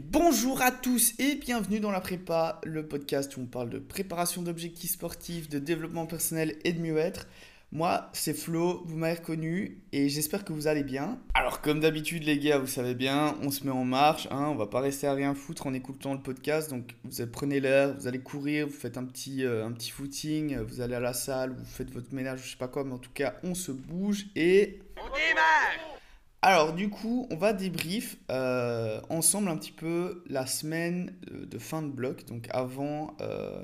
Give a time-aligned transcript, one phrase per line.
[0.00, 4.42] bonjour à tous et bienvenue dans la prépa, le podcast où on parle de préparation
[4.42, 7.26] d'objectifs sportifs, de développement personnel et de mieux-être.
[7.72, 11.20] Moi, c'est Flo, vous m'avez reconnu et j'espère que vous allez bien.
[11.34, 14.56] Alors, comme d'habitude, les gars, vous savez bien, on se met en marche, hein, on
[14.56, 16.70] va pas rester à rien foutre en écoutant le podcast.
[16.70, 20.58] Donc, vous prenez l'air, vous allez courir, vous faites un petit, euh, un petit footing,
[20.58, 22.98] vous allez à la salle, vous faites votre ménage, je sais pas quoi, mais en
[22.98, 24.80] tout cas, on se bouge et.
[24.96, 25.99] On démarre
[26.42, 31.82] alors du coup, on va débrief euh, ensemble un petit peu la semaine de fin
[31.82, 33.62] de bloc, donc avant, euh,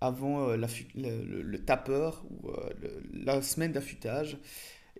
[0.00, 2.50] avant euh, le, tapeur ou
[3.12, 4.38] la semaine d'affûtage.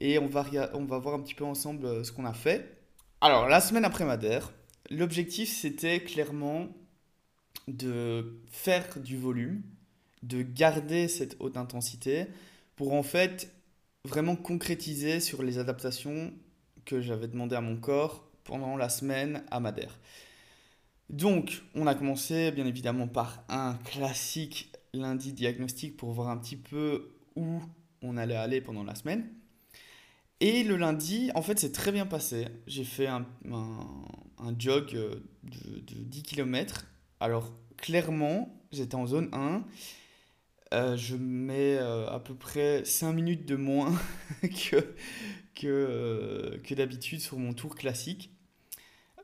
[0.00, 2.78] Et on va, on va voir un petit peu ensemble ce qu'on a fait.
[3.20, 4.52] Alors la semaine après Madère,
[4.90, 6.68] l'objectif c'était clairement
[7.68, 9.62] de faire du volume,
[10.22, 12.26] de garder cette haute intensité
[12.74, 13.52] pour en fait
[14.04, 16.32] vraiment concrétiser sur les adaptations
[16.90, 19.98] que j'avais demandé à mon corps pendant la semaine à Madère.
[21.08, 26.56] Donc, on a commencé bien évidemment par un classique lundi diagnostic pour voir un petit
[26.56, 27.60] peu où
[28.02, 29.28] on allait aller pendant la semaine.
[30.40, 32.48] Et le lundi, en fait, c'est très bien passé.
[32.66, 36.86] J'ai fait un, un, jog de, de, 10 km.
[37.20, 39.64] Alors, clairement, j'étais en zone 1.
[40.72, 43.92] Euh, je mets euh, à peu près 5 minutes de moins
[44.42, 44.94] que,
[45.60, 48.30] que, euh, que d'habitude sur mon tour classique.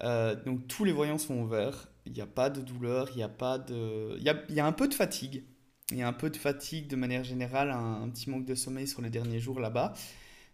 [0.00, 3.28] donc tous les voyants sont ouverts, il n'y a pas de douleur, il y a
[3.28, 4.16] pas de...
[4.18, 4.22] Il
[4.54, 5.44] y a, un peu de fatigue.
[5.90, 8.86] Il y a un peu de fatigue de manière générale, un, petit manque de sommeil
[8.86, 9.94] sur les derniers jours là-bas.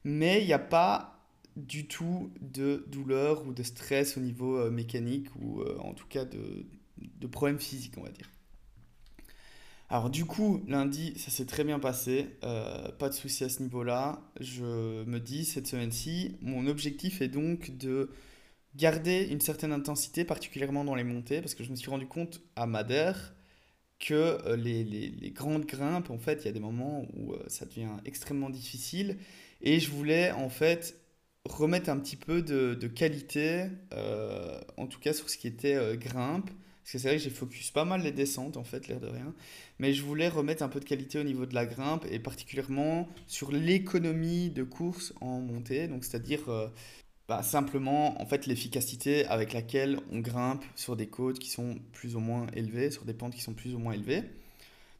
[0.05, 1.19] Mais il n'y a pas
[1.56, 6.66] du tout de douleur ou de stress au niveau mécanique ou en tout cas de,
[6.98, 8.30] de problèmes physiques, on va dire.
[9.93, 13.61] Alors du coup, lundi, ça s'est très bien passé, euh, pas de souci à ce
[13.61, 14.23] niveau-là.
[14.41, 18.11] Je me dis, cette semaine-ci, mon objectif est donc de
[18.75, 22.41] garder une certaine intensité, particulièrement dans les montées, parce que je me suis rendu compte
[22.57, 23.34] à Madère
[23.99, 27.66] que euh, les, grandes grimpes, en fait, il y a des moments où euh, ça
[27.66, 29.19] devient extrêmement difficile,
[29.61, 31.03] et je voulais en fait
[31.45, 33.66] remettre un petit peu de, qualité,
[34.78, 36.50] en tout cas sur ce qui était grimpe,
[36.82, 39.06] parce que c'est vrai que j'ai focus pas mal les descentes, en fait, l'air de
[39.06, 39.32] rien.
[39.78, 43.09] Mais je voulais remettre un peu de qualité au niveau de la grimpe et particulièrement
[43.28, 45.87] sur l'économie de course en montée.
[45.87, 46.66] Donc, c'est-à-dire euh,
[47.28, 52.16] bah, simplement, en fait, l'efficacité avec laquelle on grimpe sur des côtes qui sont plus
[52.16, 54.25] ou moins élevées, sur des pentes qui sont plus ou moins élevées.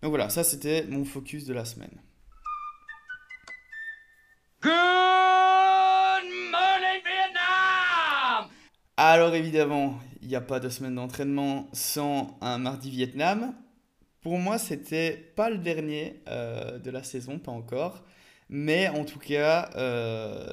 [0.03, 1.97] Donc voilà, ça c'était mon focus de la semaine.
[8.99, 13.55] Alors évidemment, il n'y a pas de semaine d'entraînement sans un mardi Vietnam.
[14.21, 18.05] Pour moi, c'était pas le dernier euh, de la saison, pas encore.
[18.51, 20.47] Mais en tout cas, euh,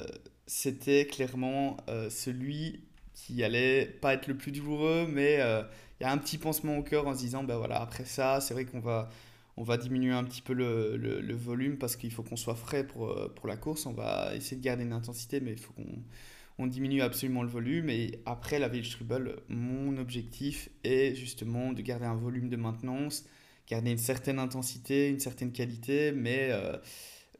[0.46, 5.34] c'était clairement euh, celui qui allait pas être le plus douloureux, mais
[6.00, 8.40] il y a un petit pansement au cœur en se disant, ben voilà, après ça,
[8.40, 9.08] c'est vrai qu'on va,
[9.76, 13.58] diminuer un petit peu le volume parce qu'il faut qu'on soit frais pour, pour la
[13.58, 13.84] course.
[13.84, 16.02] On va essayer de garder une intensité, mais il faut qu'on
[16.60, 17.88] on diminue absolument le volume.
[17.88, 23.24] Et après la Strubel, mon objectif est justement de garder un volume de maintenance,
[23.66, 26.76] garder une certaine intensité, une certaine qualité, mais, euh,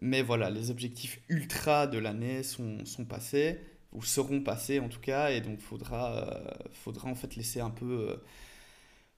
[0.01, 3.61] mais voilà, les objectifs ultra de l'année sont, sont, passés,
[3.93, 7.71] ou seront passés en tout cas, et donc faudra, euh, faudra en fait laisser un
[7.71, 8.09] peu...
[8.11, 8.17] Euh,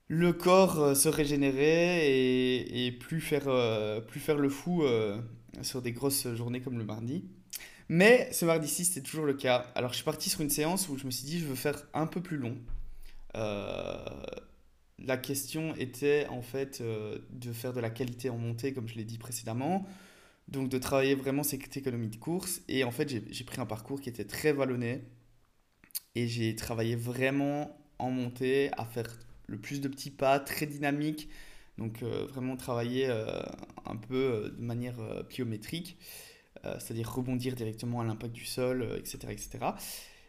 [0.09, 3.49] le corps se régénérer et, et plus, faire,
[4.07, 4.85] plus faire le fou
[5.62, 7.25] sur des grosses journées comme le mardi.
[7.95, 9.67] Mais ce mardi-ci, c'était toujours le cas.
[9.75, 11.87] Alors, je suis parti sur une séance où je me suis dit, je veux faire
[11.93, 12.57] un peu plus long.
[13.37, 14.03] Euh,
[14.99, 18.95] la question était en fait euh, de faire de la qualité en montée, comme je
[18.95, 19.87] l'ai dit précédemment.
[20.49, 22.63] Donc, de travailler vraiment cette économie de course.
[22.67, 25.05] Et en fait, j'ai pris un parcours qui était très vallonné.
[26.15, 31.29] Et j'ai travaillé vraiment en montée à faire le plus de petits pas, très dynamique.
[31.77, 33.07] Donc, euh, vraiment travailler
[33.85, 34.97] un peu de manière
[35.29, 35.99] pliométrique.
[36.65, 39.50] Euh, c'est-à-dire rebondir directement à l'impact du sol, etc., euh, etc.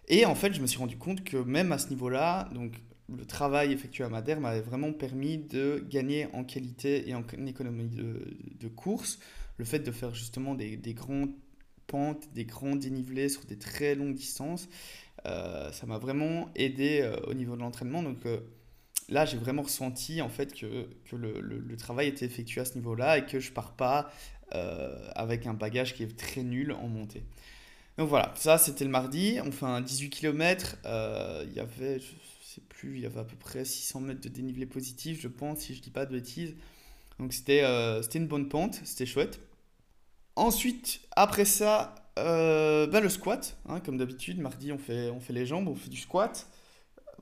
[0.07, 2.73] Et en fait, je me suis rendu compte que même à ce niveau-là, donc
[3.07, 7.87] le travail effectué à Madère m'avait vraiment permis de gagner en qualité et en économie
[7.87, 9.19] de, course.
[9.57, 11.29] Le fait de faire justement des, des grandes
[11.85, 14.67] pentes, des grands dénivelés sur des très longues distances,
[15.27, 18.01] euh, ça m'a vraiment aidé au niveau de l'entraînement.
[18.01, 18.17] Donc
[19.09, 22.73] là, j'ai vraiment ressenti en fait que, que le, le, travail était effectué à ce
[22.73, 24.11] niveau-là et que je pars pas
[25.15, 27.23] avec un bagage qui est très nul en montée.
[27.97, 31.99] Donc voilà, ça c'était le mardi, on fait un 18 km, euh, il y avait,
[31.99, 32.07] je
[32.41, 35.59] sais plus, il y avait à peu près 600 mètres de dénivelé positif, je pense,
[35.59, 36.55] si je dis pas de bêtises.
[37.19, 39.39] Donc c'était euh, c'était une bonne pente, c'était chouette.
[40.35, 45.45] Ensuite, après ça, bah, le squat, hein, comme d'habitude, mardi on fait, on fait les
[45.45, 46.47] jambes, on fait du squat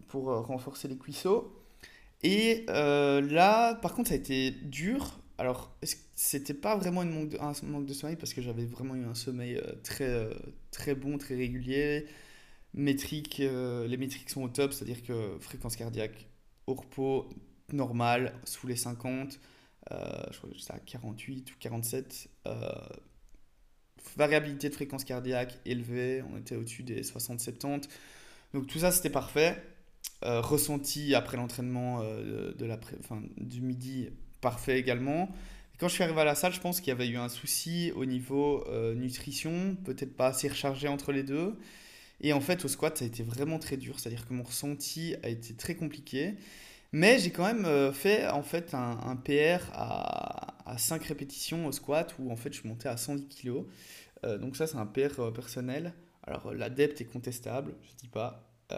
[0.08, 1.54] pour renforcer les cuisseaux.
[2.24, 5.20] Et là, par contre, ça a été dur.
[5.42, 5.76] Alors,
[6.14, 10.30] c'était pas vraiment un manque de sommeil parce que j'avais vraiment eu un sommeil très,
[10.70, 12.06] très bon, très régulier.
[12.76, 16.28] Métrique, les métriques sont au top, c'est-à-dire que fréquence cardiaque
[16.68, 17.28] au repos
[17.74, 19.40] normal, sous les 50,
[19.90, 22.30] je crois que j'étais à 48 ou 47.
[24.16, 27.90] variabilité de fréquence cardiaque élevée, on était au-dessus des 60-70.
[28.54, 29.60] Donc tout ça, c'était parfait.
[30.24, 32.54] Euh, ressenti après l'entraînement euh,
[33.38, 34.10] du midi,
[34.42, 35.30] parfait également.
[35.80, 37.92] quand je suis arrivé à la salle, je pense qu'il y avait eu un souci
[37.96, 41.58] au niveau euh, nutrition, peut-être pas assez rechargé entre les deux.
[42.22, 45.16] Et en fait, au squat, ça a été vraiment très dur, c'est-à-dire que mon ressenti
[45.24, 46.36] a été très compliqué.
[46.92, 52.14] Mais j'ai quand même fait en fait un, PR à, à, 5 répétitions au squat
[52.20, 53.64] où en fait je suis monté à 110 kg.
[54.40, 55.94] donc ça c'est un PR personnel.
[56.24, 58.78] Alors l'adepte est contestable, je dis pas, euh,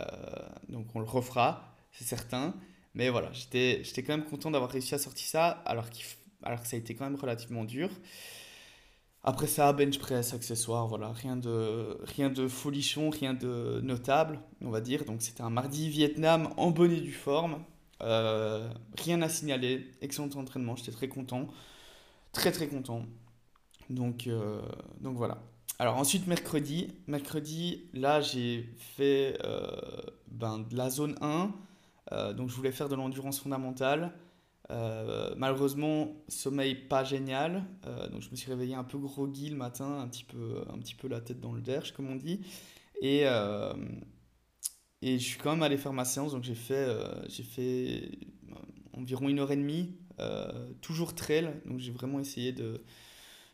[0.70, 2.54] donc on le refera, c'est certain.
[2.96, 5.86] Mais voilà, j'étais quand même content d'avoir réussi à sortir ça, alors,
[6.44, 7.90] alors que ça a été quand même relativement dur.
[9.24, 14.70] Après ça, bench press, accessoires, voilà, rien de, rien de folichon, rien de notable, on
[14.70, 15.06] va dire.
[15.06, 17.64] Donc c'était un mardi Vietnam en bonne et due forme.
[18.02, 21.48] Euh, rien à signaler, excellent entraînement, j'étais très content.
[22.34, 23.06] Très très content.
[23.90, 24.62] Donc, euh,
[25.00, 25.42] donc voilà.
[25.80, 29.70] Alors ensuite, mercredi, mercredi, là j'ai fait euh,
[30.28, 31.48] ben, de la zone 1, euh,
[32.36, 34.14] donc je voulais faire de l'endurance fondamentale.
[34.72, 37.66] Euh, malheureusement, sommeil pas génial,
[38.12, 40.96] donc je me suis réveillé un peu groggy le matin, un petit peu, un petit
[40.96, 42.42] peu la tête dans le derche comme on dit.
[43.02, 43.24] Et,
[45.02, 46.88] et je suis quand même allé faire ma séance, donc j'ai fait,
[47.44, 48.12] fait
[48.94, 49.98] environ une heure et demie,
[50.82, 52.82] toujours trail, donc j'ai vraiment essayé de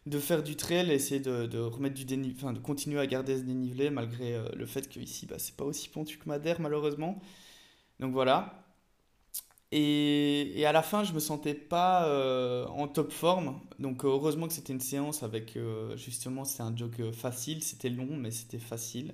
[0.06, 3.38] de faire du trail, essayer de, de remettre du dénivelé, enfin de continuer à garder
[3.38, 6.60] ce dénivelé malgré euh, le fait que ici bah, c'est pas aussi pentu que Madère
[6.60, 7.22] malheureusement.
[8.00, 8.66] Donc voilà.
[9.72, 13.60] Et, et, à la fin, je me sentais pas euh, en top forme.
[13.78, 18.18] Donc heureusement que c'était une séance avec euh, justement c'était un jog facile, c'était long
[18.18, 19.14] mais c'était facile.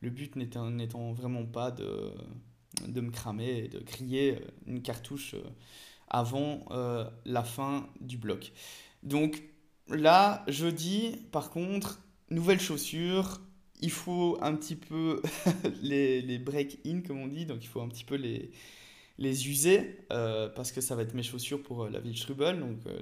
[0.00, 2.12] Le but n'étant vraiment pas de,
[2.86, 5.34] de me cramer et de crier une cartouche
[6.08, 6.64] avant
[7.24, 8.52] la fin du bloc.
[9.02, 9.42] Donc
[9.88, 12.00] Là, jeudi, par contre,
[12.30, 13.40] nouvelles chaussures.
[13.80, 15.22] Il faut un petit peu
[15.82, 17.46] les, break-in, comme on dit.
[17.46, 18.50] Donc, il faut un petit peu les,
[19.18, 22.58] user euh, parce que ça va être mes chaussures pour euh, la ville Strubel.
[22.60, 23.00] Donc, euh,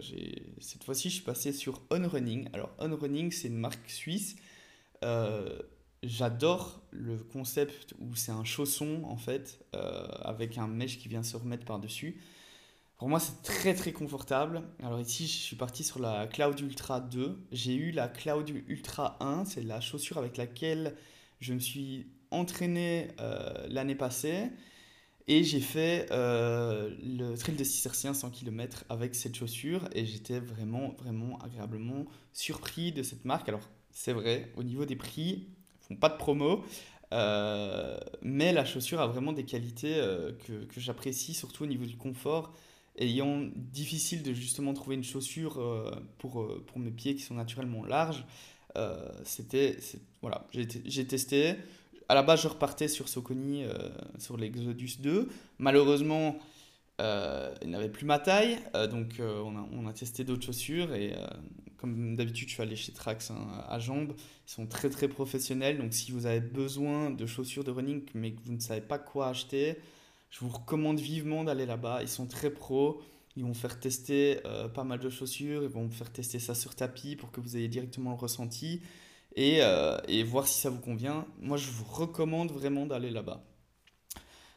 [0.61, 2.49] cette fois-ci, je suis passé sur On Running.
[2.53, 4.37] Alors, On Running, c'est une marque suisse.
[6.03, 11.37] J'adore le concept où c'est un chausson en fait avec un mèche qui vient se
[11.37, 12.21] remettre par-dessus.
[13.05, 14.63] Pour moi, c'est très très confortable.
[14.83, 17.39] Alors ici, je suis parti sur la Cloud Ultra 2.
[17.53, 20.97] J'ai eu la Cloud Ultra 1, c'est la chaussure avec laquelle
[21.39, 24.49] je me suis entraîné euh, l'année passée.
[25.29, 29.87] Et j'ai fait euh, le trail de Cistercien 100 km avec cette chaussure.
[29.93, 33.51] Et j'étais vraiment, vraiment agréablement surpris de cette marque.
[33.51, 35.47] Alors, c'est vrai, au niveau des prix,
[35.83, 36.65] ils font pas de promo.
[37.13, 39.97] Euh, mais la chaussure a vraiment des qualités
[40.47, 42.55] que, que j'apprécie, surtout au niveau du confort
[42.99, 47.35] ayant difficile de justement trouver une chaussure euh, pour, euh, pour mes pieds qui sont
[47.35, 48.25] naturellement larges,
[48.77, 49.77] euh, c'était
[50.23, 51.55] voilà, j'ai testé.
[52.09, 53.65] À la base, je repartais sur Soconi,
[54.19, 55.29] sur l'Exodus 2.
[55.59, 56.39] Malheureusement,
[56.99, 58.59] il n'avait plus ma taille,
[58.91, 61.15] donc on a, on, a, testé d'autres chaussures et
[61.79, 64.15] comme d'habitude, je suis allé chez Trax hein, à Jambes.
[64.47, 68.33] Ils sont très très professionnels, donc si vous avez besoin de chaussures de running mais
[68.33, 69.77] que vous ne savez pas quoi acheter,
[70.35, 72.03] je vous recommande vivement d'aller là-bas.
[72.03, 73.01] Ils sont très pros.
[73.37, 75.63] Ils vont faire tester euh, pas mal de chaussures.
[75.63, 78.83] Ils vont faire tester ça sur tapis pour que vous ayez directement le ressenti
[79.37, 81.25] et, euh, et voir si ça vous convient.
[81.39, 83.45] Moi, je vous recommande vraiment d'aller là-bas.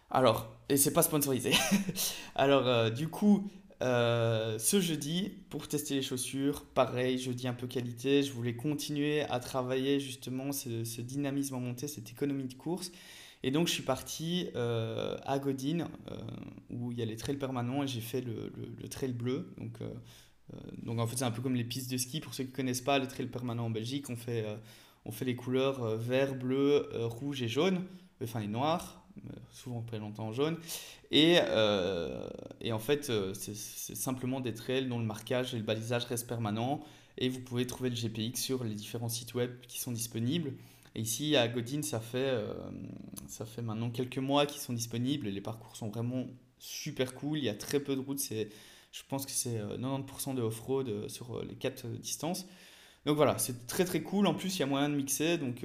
[0.09, 1.51] Alors, et c'est pas sponsorisé.
[2.35, 3.47] Alors, euh, du coup,
[3.79, 9.39] ce jeudi, pour tester les chaussures, pareil, jeudi un peu qualité, je voulais continuer à
[9.39, 12.91] travailler justement ce, ce dynamisme en montée, cette économie de course.
[13.43, 16.17] Et donc, je suis parti euh, à Godin, euh,
[16.69, 18.51] où il y a les trails permanents, et j'ai fait le,
[18.81, 19.53] le, trail bleu.
[19.57, 19.89] Donc, euh,
[20.83, 22.19] donc, en fait, c'est un peu comme les pistes de ski.
[22.19, 24.45] Pour ceux qui ne connaissent pas les trails permanents en Belgique, on fait,
[25.05, 27.83] on fait les couleurs vert, bleu, rouge et jaune,
[28.23, 29.05] enfin, et noir,
[29.51, 30.57] souvent très longtemps en jaune.
[31.11, 31.37] Et,
[32.61, 33.55] et en fait, c'est
[33.95, 36.81] simplement des trails dont le marquage et le balisage restent permanents.
[37.17, 40.53] Et vous pouvez trouver le GPX sur les différents sites web qui sont disponibles.
[40.97, 42.53] Ici, à Godin, ça fait, euh,
[43.27, 46.25] ça fait maintenant quelques mois qu'ils sont disponibles les parcours sont vraiment
[46.57, 47.37] super cool.
[47.37, 48.19] Il y a très peu de routes.
[48.19, 52.47] je pense que c'est 90% euh, de off-road euh, sur les quatre distances.
[53.05, 54.25] Donc voilà, c'est très très cool.
[54.25, 55.37] En plus, il y a moyen de mixer.
[55.37, 55.63] Donc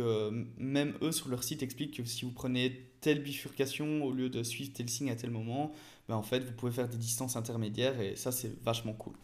[0.59, 4.43] même eux sur leur site expliquent que si vous prenez telle bifurcation au lieu de
[4.43, 5.73] suivre tel signe à tel moment,
[6.09, 9.15] ben, en fait vous pouvez faire des distances intermédiaires et ça c'est vachement cool.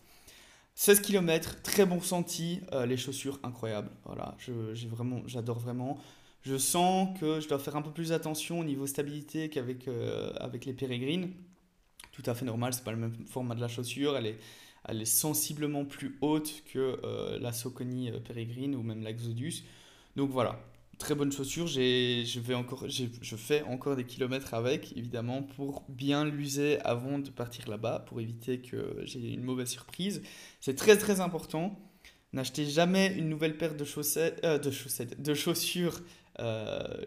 [0.81, 3.91] 16 km, très bon ressenti, euh, les chaussures incroyables.
[4.05, 4.37] Voilà,
[4.89, 5.99] vraiment, j'adore vraiment.
[6.43, 10.31] Je sens que je dois faire un peu plus attention au niveau stabilité qu'avec euh,
[10.37, 11.33] avec les pérégrines.
[12.13, 14.17] Tout à fait normal, c'est pas le même format de la chaussure.
[14.17, 14.39] Elle est,
[14.85, 19.65] elle est sensiblement plus haute que euh, la Soconi euh, Peregrine ou même l'Axodus.
[20.15, 20.61] Donc voilà,
[20.99, 21.67] très bonne chaussure.
[21.67, 27.31] Je, vais encore, je fais encore des kilomètres avec, évidemment, pour bien l'user avant de
[27.31, 30.23] partir là-bas, pour éviter que j'ai une mauvaise surprise.
[30.61, 31.79] C'est très très important.
[32.33, 36.01] N'achetez jamais une nouvelle paire de chaussettes, euh, de chaussettes, de chaussures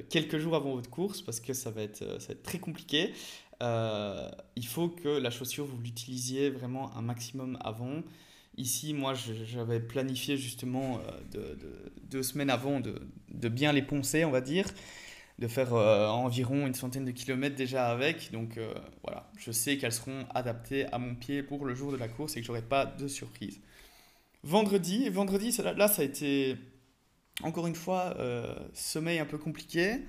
[0.09, 3.13] quelques jours avant votre course parce que ça va être, ça va être très compliqué.
[3.61, 8.01] Euh, il faut que la chaussure, vous l'utilisiez vraiment un maximum avant.
[8.57, 10.99] Ici, moi, j'avais planifié justement
[11.35, 11.55] euh,
[12.03, 14.65] deux semaines avant de, bien les poncer, on va dire,
[15.39, 18.31] de faire euh, environ une centaine de kilomètres déjà avec.
[18.31, 18.59] Donc
[19.03, 22.35] voilà, je sais qu'elles seront adaptées à mon pied pour le jour de la course
[22.35, 23.59] et que j'aurai pas de surprise.
[24.43, 26.57] Vendredi, vendredi, là, ça a été
[27.43, 28.17] encore une fois
[28.73, 30.01] sommeil un peu compliqué.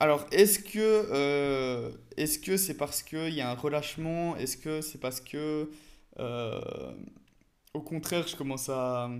[0.00, 4.36] Alors, est-ce que euh, est-ce que c'est parce qu'il y a un relâchement?
[4.36, 5.70] Est-ce que c'est parce que,
[6.18, 6.60] euh,
[7.74, 9.10] au contraire, je commence à,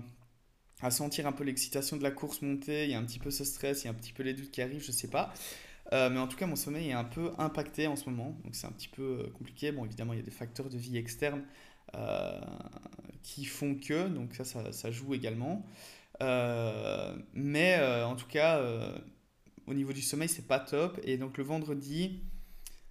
[0.81, 3.31] à sentir un peu l'excitation de la course monter Il y a un petit peu
[3.31, 5.09] ce stress, il y a un petit peu les doutes qui arrivent, je ne sais
[5.09, 5.33] pas.
[5.93, 8.55] Euh, mais en tout cas, mon sommeil est un peu impacté en ce moment, donc
[8.55, 9.71] c'est un petit peu compliqué.
[9.71, 11.43] Bon, évidemment, il y a des facteurs de vie externes
[13.23, 14.43] qui font que, donc ça,
[14.73, 15.65] ça, joue également.
[16.21, 18.61] mais en tout cas
[19.67, 20.99] au niveau du sommeil, c'est pas top.
[21.03, 22.21] Et donc le vendredi,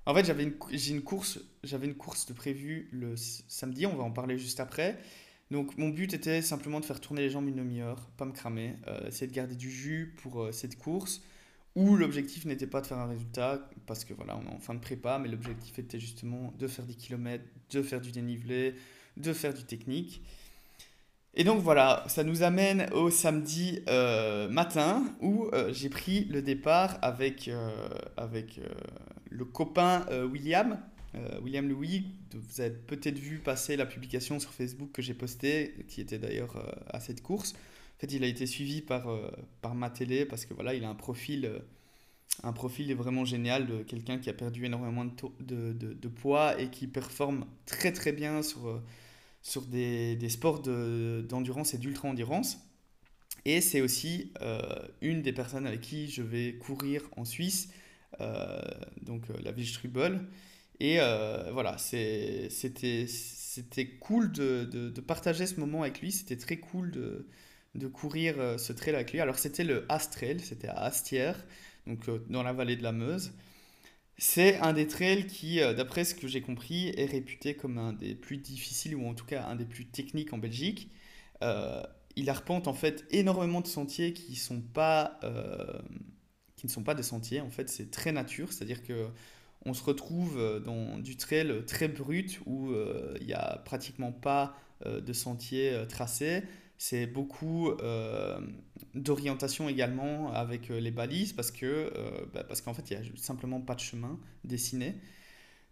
[0.06, 3.87] en fait, j'avais une course, j'avais une course de prévue le samedi.
[3.87, 4.99] On va en parler juste après.
[5.51, 8.77] Donc mon but était simplement de faire tourner les jambes une demi-heure, pas me cramer,
[8.87, 11.23] euh, essayer de garder du jus pour euh, cette course.
[11.77, 14.75] Où l'objectif n'était pas de faire un résultat, parce que voilà, on est en fin
[14.75, 18.77] de prépa, mais l'objectif était justement de faire des kilomètres, de faire du dénivelé,
[19.17, 20.23] de faire du technique.
[21.35, 26.43] Et donc voilà, ça nous amène au samedi euh, matin où euh, j'ai pris le
[26.43, 27.51] départ avec,
[28.17, 28.61] avec
[29.31, 30.79] le copain William,
[31.42, 32.06] William Louis.
[32.35, 36.56] Vous avez peut-être vu passer la publication sur Facebook que j'ai postée, qui était d'ailleurs
[36.88, 37.52] à cette course.
[37.52, 39.06] En fait, il a été suivi par,
[39.61, 41.62] par ma télé parce que voilà, il a un profil,
[42.42, 46.87] un profil vraiment génial de quelqu'un qui a perdu énormément de, de, poids et qui
[46.88, 48.83] performe très très bien sur
[49.44, 52.59] sur des, des sports d'endurance et d'ultra-endurance.
[53.44, 54.61] Et c'est aussi euh,
[55.02, 57.68] une des personnes avec qui je vais courir en Suisse,
[58.21, 58.61] euh,
[59.02, 60.26] donc euh, la ville Strubel.
[60.81, 60.99] Et
[61.52, 63.09] voilà, c'était
[64.00, 66.12] cool de, de, partager ce moment avec lui.
[66.12, 67.28] C'était très cool de,
[67.75, 69.21] de courir ce trail avec lui.
[69.21, 71.37] Alors c'était le Astrail, c'était à Astière,
[71.87, 73.33] donc dans la vallée de la Meuse.
[74.16, 77.93] C'est un des trails qui, euh, d'après ce que j'ai compris, est réputé comme un
[77.93, 80.90] des plus difficiles ou en tout cas un des plus techniques en Belgique.
[81.43, 81.83] Euh,
[82.16, 85.81] il arpente en fait énormément de sentiers qui, sont pas, euh,
[86.57, 87.40] qui ne sont pas des sentiers.
[87.40, 89.09] En fait, c'est très nature, c'est-à-dire que
[89.66, 92.73] on se retrouve dans du trail très brut où
[93.21, 96.42] il n'y a pratiquement pas de sentiers tracés.
[96.76, 98.38] C'est beaucoup euh,
[98.94, 101.90] d'orientation également avec euh, les balises euh,
[102.35, 104.97] bah, parce qu'en fait il n'y a simplement pas de chemin dessiné.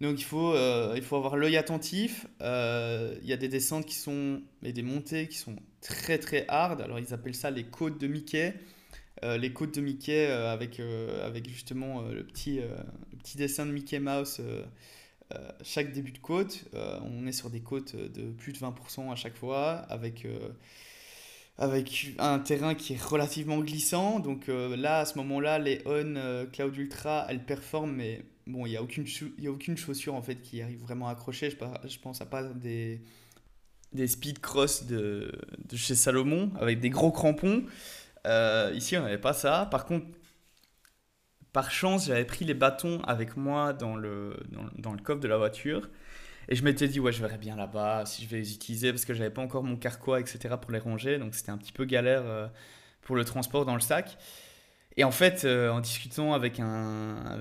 [0.01, 0.57] Donc il faut,
[0.97, 2.27] il faut avoir l'œil attentif.
[2.41, 6.81] il y a des descentes qui sont et des montées qui sont très très hard.
[6.81, 8.55] Alors ils appellent ça les côtes de Mickey.
[9.23, 10.81] Les côtes de Mickey avec,
[11.25, 14.41] avec justement le, petit, le petit dessin de Mickey Mouse
[15.63, 16.65] chaque début de côte.
[16.75, 20.27] on est sur des côtes de plus de 20% à chaque fois avec
[21.59, 24.21] avec un terrain qui est relativement glissant.
[24.21, 28.67] Donc euh, là, à ce moment-là, les On euh, Cloud Ultra, elles performent, mais bon,
[28.67, 31.51] il n'y a, aucune a aucune chaussure en fait qui arrive vraiment à accrocher.
[31.51, 31.57] Je,
[31.89, 33.01] je pense à pas des,
[33.93, 35.33] des speed cross de,
[35.69, 37.65] de chez Salomon avec des gros crampons.
[38.27, 39.67] Euh, ici, on n'avait pas ça.
[39.71, 40.07] Par contre,
[41.53, 44.37] par chance, j'avais pris les bâtons avec moi dans le,
[45.05, 45.91] coffre de la voiture.
[46.49, 49.05] Et je m'étais dit, ouais, je verrai bien là-bas si je vais les utiliser parce
[49.05, 50.57] que j'avais pas encore mon carquois, etc.
[50.61, 51.19] pour les ranger.
[51.19, 52.49] Donc c'était un petit peu galère euh,
[53.03, 54.19] pour le transport dans le sac.
[54.97, 57.39] Et en fait, euh, en discutant avec un,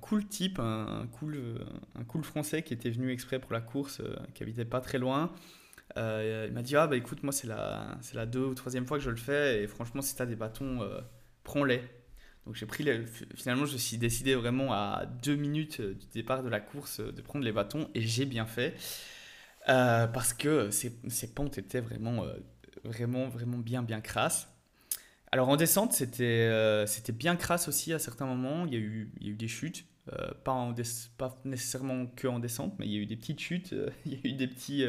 [0.00, 4.00] cool type, un, cool, français qui était venu exprès pour la course,
[4.34, 5.32] qui habitait pas très loin,
[5.96, 8.98] il m'a dit Ah, bah écoute, moi, c'est la, c'est la deux ou troisième fois
[8.98, 9.62] que je le fais.
[9.62, 10.80] Et franchement, si tu as des bâtons,
[11.42, 11.82] prends-les.
[12.46, 12.86] Donc j'ai pris
[13.34, 17.00] finalement je me suis décidé vraiment à deux minutes euh, du départ de la course
[17.00, 18.74] euh, de prendre les bâtons et j'ai bien fait
[19.68, 20.90] euh, parce que ces,
[21.34, 22.24] pentes étaient vraiment
[22.84, 24.48] vraiment, vraiment bien, bien crasse.
[25.32, 28.64] Alors en descente, c'était c'était bien crasse aussi à certains moments.
[28.64, 29.84] Il y a eu, il y a eu des chutes.
[30.44, 30.72] pas, en
[31.18, 33.74] pas nécessairement que en descente, mais il y a eu des petites chutes,
[34.06, 34.84] il y a eu des petits,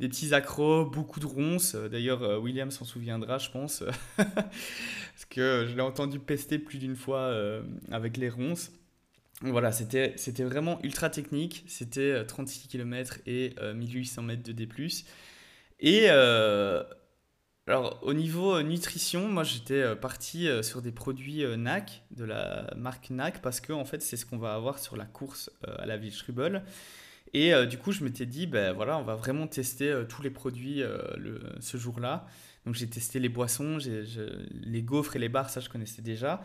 [0.00, 1.74] des petits accros, beaucoup de ronces.
[1.74, 3.82] D'ailleurs, William s'en souviendra, je pense,
[4.16, 7.34] parce que je l'ai entendu pester plus d'une fois
[7.90, 8.70] avec les ronces.
[9.42, 11.64] Voilà, c'était vraiment ultra technique.
[11.68, 14.68] C'était 36 euh, km et 1800 euh, mètres de D.
[15.80, 16.82] Et euh,
[17.68, 23.40] alors, au niveau nutrition, moi j'étais parti sur des produits NAC, de la marque NAC,
[23.40, 26.12] parce que en fait, c'est ce qu'on va avoir sur la course à la ville
[26.12, 26.64] Schrubel.
[27.34, 30.78] Et du coup, je m'étais dit, ben voilà, on va vraiment tester tous les produits
[31.16, 32.26] le, ce jour-là.
[32.64, 33.78] Donc, j'ai testé les boissons,
[34.52, 36.42] les gaufres et les bars, ça je connaissais déjà.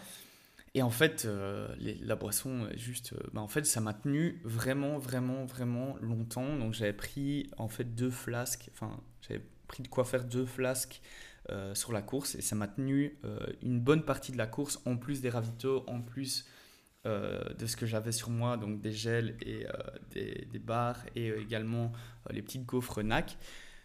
[0.76, 1.68] Et en fait, euh,
[2.02, 6.58] la boisson, juste, euh, bah en fait, ça m'a tenu vraiment, vraiment, vraiment longtemps.
[6.58, 11.02] Donc j'avais pris en fait deux flasques, enfin j'avais pris de quoi faire deux flasques
[11.50, 13.20] euh, sur la course et ça m'a tenu
[13.62, 16.46] une bonne partie de la course, en plus des ravitaux, en plus
[17.06, 19.66] de ce que j'avais sur moi, donc des gels et
[20.12, 21.92] des, des, barres et également
[22.32, 23.38] les petites gaufres NAC.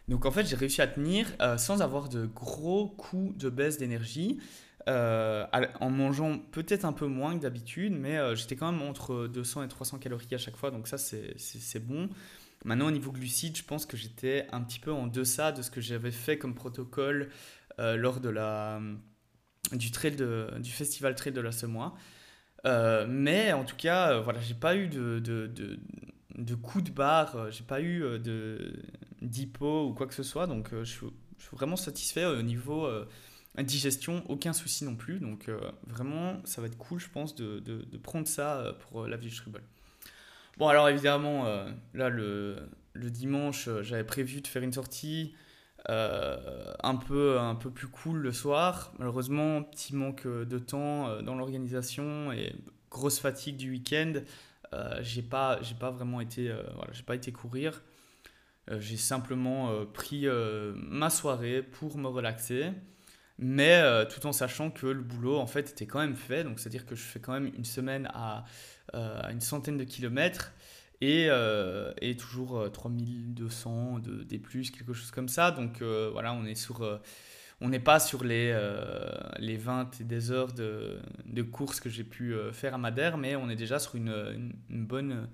[0.06, 4.38] Donc en fait, j'ai réussi à tenir sans avoir de gros coups de baisse d'énergie.
[4.88, 5.44] Euh,
[5.80, 9.64] en mangeant peut-être un peu moins que d'habitude, mais euh, j'étais quand même entre 200
[9.64, 12.08] et 300 calories à chaque fois, donc ça c'est bon.
[12.64, 15.70] Maintenant au niveau glucides, je pense que j'étais un petit peu en deçà de ce
[15.70, 17.28] que j'avais fait comme protocole
[17.78, 18.80] euh, lors de la,
[19.72, 21.94] du, trail de, du festival trail de la Semois.
[22.64, 25.78] Mais en tout cas, voilà, j'ai pas eu de, de, de,
[26.36, 28.74] de coup de barre, j'ai pas eu de
[29.20, 31.06] d'hypo ou quoi que ce soit, donc je suis,
[31.52, 32.88] vraiment satisfait au niveau
[33.62, 35.18] Digestion, aucun souci non plus.
[35.18, 39.02] Donc euh, vraiment, ça va être cool, je pense, de, de, prendre ça euh, pour
[39.02, 39.62] euh, la vie Shrubble.
[40.58, 41.44] Bon, alors évidemment,
[41.94, 42.56] là, le,
[42.92, 45.32] le dimanche, j'avais prévu de faire une sortie
[45.88, 48.92] un, peu, un peu plus cool le soir.
[48.98, 52.54] Malheureusement, petit manque de temps dans l'organisation et
[52.90, 54.14] grosse fatigue du week-end.
[55.00, 57.82] j'ai pas, j'ai pas vraiment été, voilà, j'ai pas été courir.
[58.78, 60.26] j'ai simplement pris
[60.74, 62.72] ma soirée pour me relaxer
[63.38, 66.44] mais euh, tout en sachant que le boulot en fait était quand même fait.
[66.44, 68.44] Donc c'est-à-dire que je fais quand même une semaine à,
[68.94, 70.52] euh, une centaine de kilomètres
[71.00, 75.50] et, euh, et toujours 3200 de, des plus, quelque chose comme ça.
[75.50, 77.00] Donc voilà, on est sur...
[77.60, 78.56] on n'est pas sur les,
[79.38, 83.36] les 20 et des heures de, de course que j'ai pu faire à Madère, mais
[83.36, 85.28] on est déjà sur une, bonne,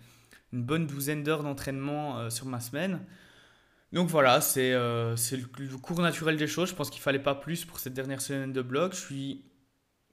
[0.53, 3.01] une bonne douzaine d'heures d'entraînement sur ma semaine.
[3.95, 6.71] Donc voilà, c'est euh, le, cours naturel des choses.
[6.71, 8.93] Je pense qu'il fallait pas plus pour cette dernière semaine de blog.
[8.93, 9.45] Je suis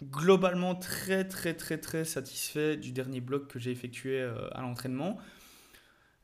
[0.03, 5.17] globalement très très très très satisfait du dernier blog que j'ai effectué euh, à l'entraînement.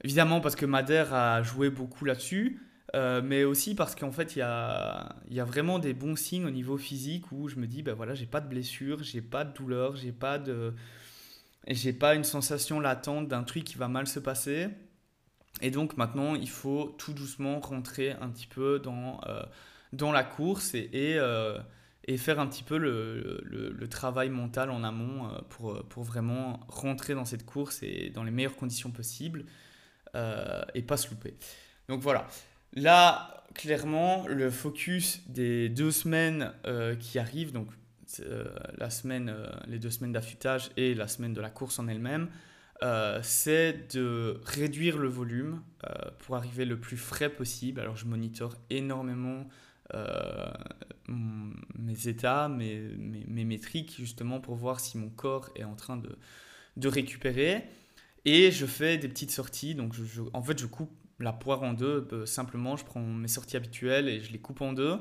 [0.04, 2.62] Évidemment parce que Madère a joué beaucoup là-dessus,
[2.96, 6.46] euh, mais aussi parce qu'en fait il y a, y a, vraiment des bons signes
[6.46, 9.44] au niveau physique où je me dis ben voilà j'ai pas de blessure, j'ai pas
[9.44, 10.74] de douleur, j'ai pas de
[11.68, 14.70] j'ai pas une sensation latente d'un truc qui va mal se passer.
[15.62, 19.42] Et donc maintenant, il faut tout doucement rentrer un petit peu dans, euh,
[19.92, 21.58] dans la course et, euh,
[22.06, 27.16] et, faire un petit peu le, le, travail mental en amont pour, pour vraiment rentrer
[27.16, 29.46] dans cette course et dans les meilleures conditions possibles
[30.74, 31.36] et pas se louper.
[31.90, 32.28] Donc voilà.
[32.74, 36.54] Là, clairement, le focus des deux semaines
[37.00, 37.68] qui arrivent, donc
[38.78, 39.34] la semaine,
[39.68, 42.30] les deux semaines d'affûtage et la semaine de la course en elle-même,
[42.84, 47.80] euh, c'est de réduire le volume euh, pour arriver le plus frais possible.
[47.80, 49.48] Alors je monitore énormément
[49.94, 50.52] euh,
[51.08, 56.18] mes états, mes, mes, métriques, justement pour voir si mon corps est en train de,
[56.76, 57.64] de récupérer.
[58.28, 59.74] Et je fais des petites sorties.
[59.74, 59.96] Donc
[60.34, 62.26] en fait, je coupe la poire en deux.
[62.26, 65.00] simplement, je prends mes sorties habituelles et je les coupe en deux.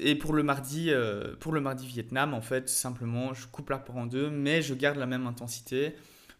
[0.00, 3.84] Et pour le mardi, euh, pour le mardi Vietnam, en fait, simplement, je coupe la
[3.94, 5.94] en deux, mais je garde la même intensité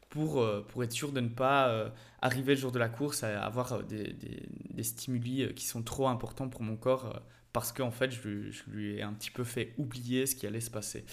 [0.09, 1.89] pour, euh, pour être sûr de ne pas euh,
[2.23, 6.09] arriver le jour de la course à avoir des, des, des, stimuli qui sont trop
[6.09, 7.21] importants pour mon corps
[7.53, 10.61] parce qu'en fait, je, je, lui ai un petit peu fait oublier ce qui allait
[10.61, 11.05] se passer.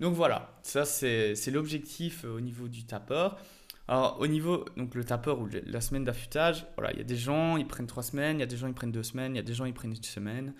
[0.00, 3.38] Donc voilà, ça c'est l'objectif au niveau du tapeur.
[3.86, 7.16] Alors au niveau, donc le tapeur ou la semaine d'affûtage, voilà, il y a des
[7.16, 9.36] gens, ils prennent trois semaines, il y a des gens, ils prennent deux semaines, il
[9.36, 10.54] y a des gens, ils prennent une semaine.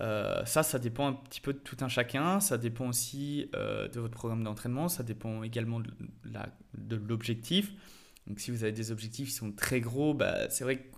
[0.00, 2.40] Euh, ça, ça dépend un petit peu de tout un chacun.
[2.40, 4.88] Ça dépend aussi euh, de votre programme d'entraînement.
[4.88, 7.72] Ça dépend également de l'objectif.
[8.26, 10.90] Donc, si vous avez des objectifs qui sont très gros, bah, c'est vrai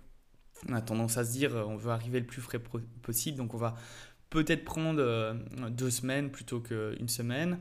[0.65, 2.59] qu'on a tendance à se dire euh, on veut arriver le plus frais
[3.01, 3.37] possible.
[3.37, 3.75] Donc, on va
[4.29, 5.37] peut-être prendre
[5.69, 7.59] deux semaines plutôt qu'une semaine.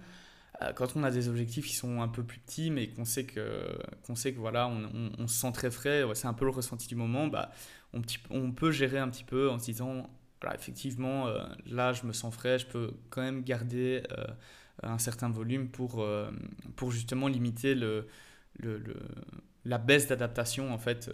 [0.75, 3.63] Quand on a des objectifs qui sont un peu plus petits, mais qu'on sait que,
[4.07, 6.87] qu'on sait que voilà, on, on, se sent très frais, c'est un peu le ressenti
[6.89, 7.51] du moment, bah,
[8.31, 10.09] on, peut gérer un petit peu en se disant,
[10.55, 11.27] effectivement,
[11.67, 14.03] là, je me sens frais, je peux quand même garder
[14.83, 16.07] un certain volume pour,
[16.77, 18.07] pour justement limiter le,
[18.59, 18.83] le,
[19.65, 21.11] la baisse d'adaptation en fait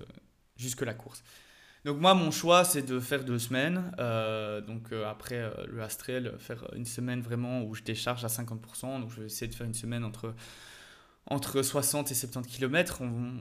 [0.56, 1.24] jusque la course.
[1.84, 3.92] Donc moi, mon choix, c'est de faire deux semaines.
[3.98, 8.28] Euh, donc euh, après euh, le Astrel, faire une semaine vraiment où je décharge à
[8.28, 9.00] 50%.
[9.00, 10.34] Donc je vais essayer de faire une semaine entre,
[11.26, 13.02] entre 60 et 70 km.
[13.02, 13.32] On,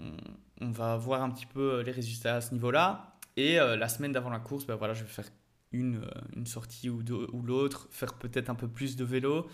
[0.60, 3.15] on va voir un petit peu les résultats à ce niveau-là.
[3.38, 5.30] Et la semaine d'avant la course, ben voilà, je vais faire
[5.71, 7.01] une, une sortie ou,
[7.32, 9.47] ou l'autre, faire peut-être un peu plus de vélo.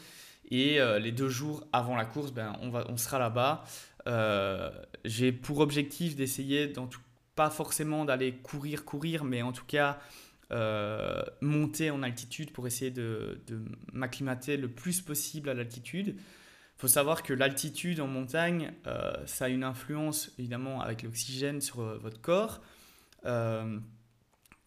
[0.49, 3.63] Et les deux jours avant la course, ben, on, va, on sera là-bas.
[5.05, 7.01] J'ai pour objectif d'essayer dans tout
[7.37, 9.99] pas forcément d'aller courir, courir, mais en tout cas
[10.51, 13.39] euh, monter en altitude pour essayer de,
[13.93, 16.15] m'acclimater le plus possible à l'altitude.
[16.17, 21.61] Il faut savoir que l'altitude en montagne, euh, ça a une influence évidemment avec l'oxygène
[21.61, 22.61] sur euh, votre corps.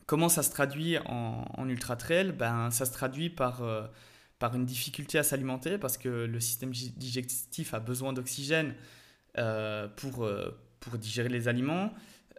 [0.07, 3.63] comment ça se traduit en, ultra trail ben, Ça se traduit par,
[4.39, 8.75] par une difficulté à s'alimenter parce que le système digestif a besoin d'oxygène
[9.97, 10.29] pour,
[10.81, 11.95] pour digérer les aliments.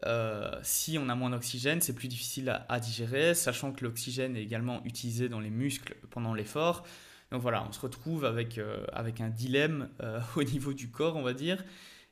[0.06, 4.42] Euh, si on a moins d'oxygène, c'est plus difficile à, digérer, sachant que l'oxygène est
[4.42, 6.84] également utilisé dans les muscles pendant l'effort.
[7.32, 11.16] Donc voilà, on se retrouve avec, euh, avec un dilemme euh, au niveau du corps,
[11.16, 11.64] on va dire.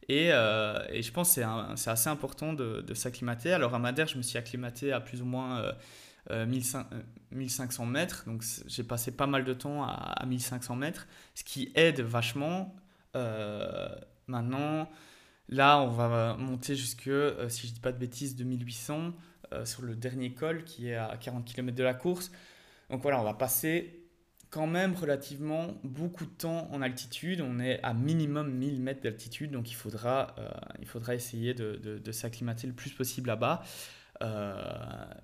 [0.08, 1.42] Et, je pense que
[1.76, 3.54] c'est assez important de, de s'acclimater.
[3.54, 5.72] Alors à Madère, je me suis acclimaté à plus ou moins
[6.32, 8.24] 1500 mètres.
[8.26, 12.76] Donc j'ai passé pas mal de temps à, à, 1500 mètres, ce qui aide vachement.
[14.28, 14.90] maintenant,
[15.50, 19.14] Là, on va monter jusque, euh, si je ne dis pas de bêtises, 2800
[19.52, 22.32] euh, sur le dernier col qui est à 40 km de la course.
[22.92, 24.06] Donc voilà, on va passer
[24.52, 27.42] quand même relativement beaucoup de temps en altitude.
[27.42, 30.50] On est à minimum 1000 mètres d'altitude, donc il faudra, euh,
[30.82, 33.64] il faudra essayer de, s'acclimater le plus possible là-bas.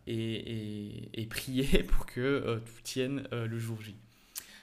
[0.07, 3.95] et, prier pour que tout tienne le jour J.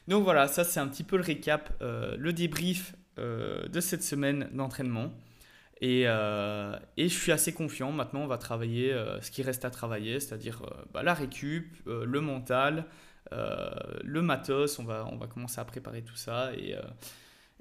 [0.09, 5.12] Donc voilà, ça c'est un petit peu le récap, le débrief de cette semaine d'entraînement.
[5.83, 7.92] Euh, et, je suis assez confiant.
[7.92, 11.77] Maintenant, on va travailler euh, ce qui reste à travailler, c'est-à-dire euh, bah, la récup,
[11.87, 12.87] le mental,
[13.31, 14.79] le matos.
[14.79, 16.77] On va, on va commencer à préparer tout ça et,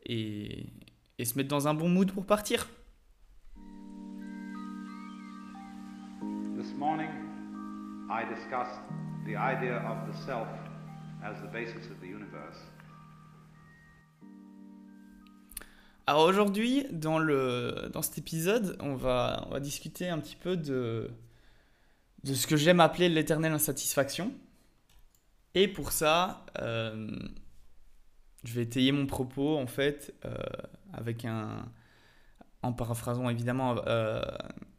[0.05, 2.67] et, se mettre dans un bon mood pour partir.
[6.57, 7.09] This morning,
[8.09, 8.81] I discussed
[9.25, 10.47] the idea of the self
[11.23, 12.70] as the basis of the universe.
[16.07, 20.57] Alors aujourd'hui, dans, le, dans cet épisode, on va, on va discuter un petit peu
[20.57, 21.09] de,
[22.23, 24.33] de ce que j'aime appeler l'éternelle insatisfaction.
[25.53, 27.09] Et pour ça, euh,
[28.43, 30.33] je vais étayer mon propos en fait euh,
[30.93, 31.65] avec un,
[32.63, 34.21] en paraphrasant évidemment euh,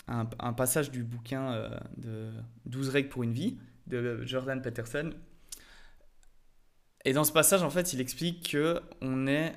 [0.08, 2.32] un, un, passage du bouquin de
[2.66, 5.10] 12 règles pour une vie de Jordan Peterson.
[7.04, 9.52] Et dans ce passage, en fait, il explique que on est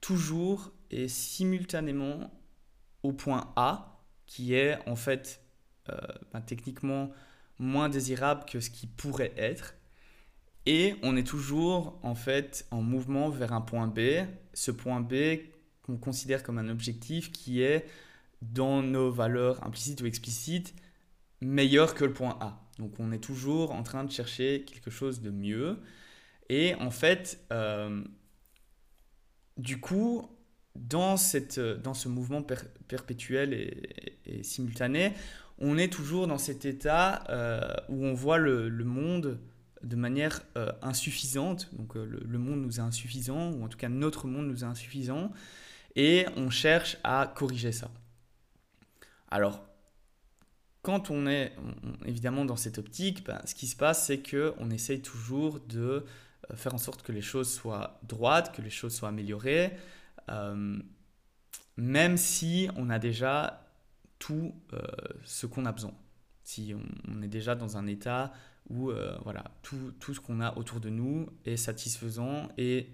[0.00, 2.30] toujours et simultanément
[3.02, 5.42] au point A, qui est en fait
[5.88, 5.96] euh,
[6.32, 7.10] ben, techniquement
[7.58, 9.74] moins désirable que ce qui pourrait être.
[10.66, 14.26] Et on est toujours en fait en mouvement vers un point B.
[14.54, 15.14] Ce point B
[15.82, 17.86] qu'on considère comme un objectif qui est
[18.42, 20.74] dans nos valeurs implicites ou explicites
[21.40, 22.60] meilleur que le point A.
[22.78, 25.78] Donc on est toujours en train de chercher quelque chose de mieux.
[26.48, 28.02] Et en fait, euh,
[29.60, 30.26] du coup,
[30.74, 32.42] dans, cette, dans ce mouvement
[32.88, 35.12] perpétuel et, simultané,
[35.58, 39.38] on est toujours dans cet état euh, où on voit le, monde
[39.82, 41.68] de manière euh, insuffisante.
[41.74, 44.66] Donc euh, le, monde nous est insuffisant, ou en tout cas notre monde nous est
[44.66, 45.30] insuffisant,
[45.94, 47.90] et on cherche à corriger ça.
[49.28, 49.62] Alors,
[50.82, 51.52] quand on est
[52.06, 56.06] évidemment dans cette optique, ben, ce qui se passe, c'est qu'on essaye toujours de
[56.54, 59.72] faire en sorte que les choses soient droites, que les choses soient améliorées,
[60.30, 60.78] euh,
[61.76, 63.66] même si on a déjà
[64.18, 64.80] tout euh,
[65.24, 65.94] ce qu'on a besoin.
[66.42, 66.74] Si
[67.08, 68.32] on, est déjà dans un état
[68.68, 72.88] où euh, voilà, tout, tout ce qu'on a autour de nous est satisfaisant et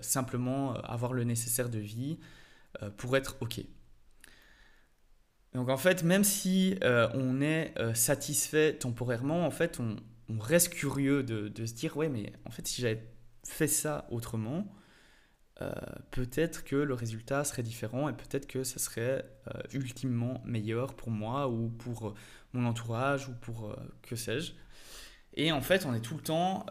[0.00, 2.18] simplement avoir le nécessaire de vie
[2.96, 3.60] pour être OK.
[5.52, 9.96] Donc en fait, même si on est satisfait temporairement, en fait, on,
[10.28, 13.02] on reste curieux de, se dire, ouais, mais en fait, si j'avais
[13.44, 14.66] fait ça autrement,
[15.60, 15.72] euh,
[16.10, 21.10] peut-être que le résultat serait différent et peut-être que ce serait euh, ultimement meilleur pour
[21.10, 22.14] moi ou pour euh,
[22.52, 24.52] mon entourage ou pour que sais-je.
[25.34, 26.66] Et en fait, on est tout le temps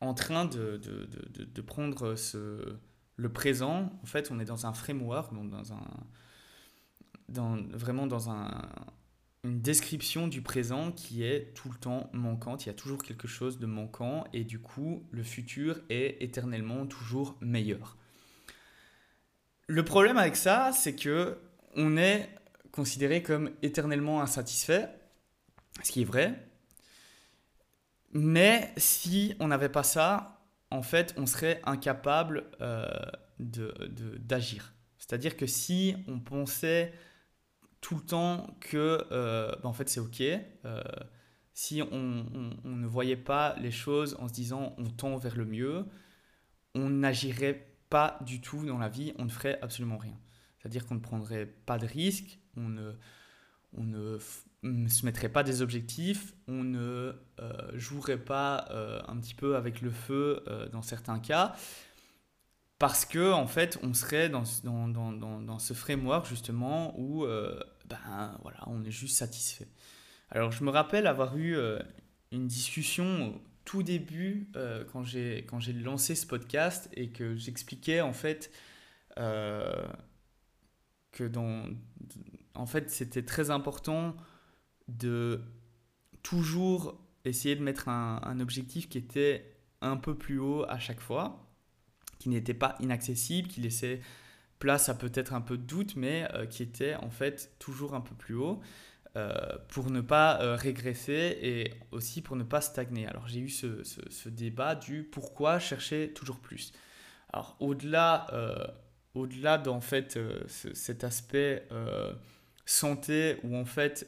[0.00, 0.80] en train de,
[1.66, 2.76] prendre ce,
[3.16, 3.92] le présent.
[4.02, 5.86] En fait, on est dans un framework, dans un,
[7.28, 8.62] dans, vraiment dans un,
[9.46, 12.64] une description du présent qui est tout le temps manquante.
[12.64, 16.86] Il y a toujours quelque chose de manquant et du coup, le futur est éternellement
[16.86, 17.96] toujours meilleur.
[19.68, 21.38] Le problème avec ça, c'est que
[21.76, 22.28] on est
[22.72, 24.88] considéré comme éternellement insatisfait,
[25.82, 26.48] ce qui est vrai.
[28.12, 32.86] Mais si on n'avait pas ça, en fait, on serait incapable euh,
[33.38, 34.72] d'agir.
[34.98, 36.92] C'est-à-dire que si on pensait
[37.80, 40.82] tout le temps que euh, bah, en fait c'est ok, euh,
[41.52, 42.24] si on,
[42.64, 45.84] ne voyait pas les choses en se disant on tend vers le mieux,
[46.74, 50.18] on n'agirait pas du tout dans la vie, on ne ferait absolument rien.
[50.58, 54.18] C'est-à-dire qu'on ne prendrait pas de risques, on ne,
[54.88, 58.68] se mettrait pas des objectifs, on ne euh, jouerait pas
[59.06, 61.54] un petit peu avec le feu dans certains cas,
[62.78, 68.38] parce que en fait on serait dans, dans, dans, dans ce framework justement où ben
[68.42, 69.68] voilà on est juste satisfait.
[70.30, 71.56] Alors je me rappelle avoir eu
[72.32, 78.50] une discussion tout début, euh, quand j'ai lancé ce podcast et que j'expliquais en fait
[79.18, 79.86] euh,
[81.12, 81.64] que dans,
[82.54, 84.16] en fait, c'était très important
[84.88, 85.42] de
[86.22, 91.45] toujours essayer de mettre un, objectif qui était un peu plus haut à chaque fois,
[92.18, 94.00] qui n'était pas inaccessible, qui laissait
[94.58, 98.00] place à peut-être un peu de doute, mais euh, qui était en fait toujours un
[98.00, 98.60] peu plus haut.
[99.16, 99.32] Euh,
[99.68, 103.06] pour ne pas euh, régresser et aussi pour ne pas stagner.
[103.06, 106.72] Alors j'ai eu ce, ce, débat du pourquoi chercher toujours plus.
[107.32, 108.26] Alors au-delà
[109.14, 110.18] au-delà fait
[110.74, 111.66] cet aspect
[112.66, 114.06] santé où en fait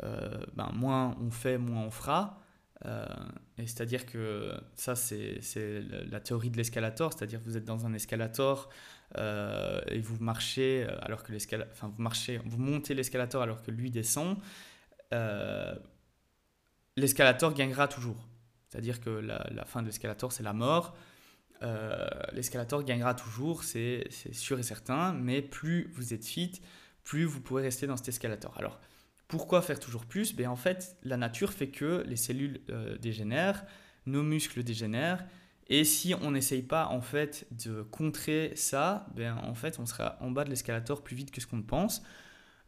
[0.00, 2.41] ben, moins on fait, moins on fera.
[2.84, 5.40] Et c'est-à-dire que ça, c'est
[6.10, 8.70] la théorie de l'escalator, c'est-à-dire que vous êtes dans un escalator,
[9.18, 11.34] euh, et vous marchez euh, alors que
[11.70, 14.38] enfin vous marchez, vous montez l'escalator alors que lui descend,
[15.12, 15.74] euh,
[16.96, 18.26] l'escalator gagnera toujours.
[18.68, 20.96] C'est-à-dire que la, la, fin de l'escalator c'est la mort.
[22.32, 26.62] l'escalator gagnera toujours, c'est sûr et certain, mais plus vous êtes fit,
[27.04, 28.56] plus vous pourrez rester dans cet escalator.
[28.56, 28.80] Alors,
[29.32, 30.36] pourquoi faire toujours plus?
[30.36, 32.60] Ben, En fait, la nature fait que les cellules
[33.00, 33.64] dégénèrent,
[34.04, 35.24] nos muscles dégénèrent,
[35.68, 40.18] et si on n'essaye pas en fait de contrer ça, ben en fait on sera
[40.20, 42.02] en bas de l'escalator plus vite que ce qu'on pense.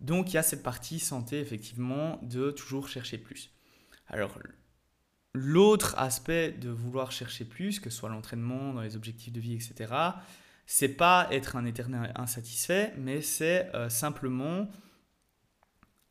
[0.01, 3.51] Donc il y a cette partie santé effectivement de toujours chercher plus.
[4.07, 4.39] Alors
[5.35, 9.53] l'autre aspect de vouloir chercher plus, que ce soit l'entraînement, dans les objectifs de vie,
[9.53, 9.93] etc.,
[10.65, 14.71] c'est pas être un éternel insatisfait, mais c'est euh, simplement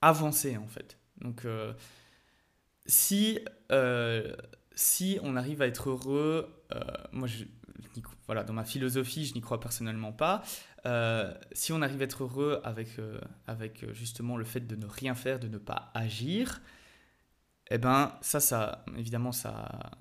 [0.03, 0.97] avancer en fait.
[1.21, 1.73] Donc euh,
[2.85, 3.39] si
[3.71, 4.35] euh,
[4.75, 7.45] si on arrive à être heureux, euh, moi, je,
[8.25, 10.41] voilà, dans ma philosophie, je n'y crois personnellement pas.
[11.53, 12.99] Si on arrive à être heureux avec,
[13.45, 16.61] avec justement le fait de ne rien faire, de ne pas agir,
[17.69, 19.91] eh ben ça, ça évidemment, ça,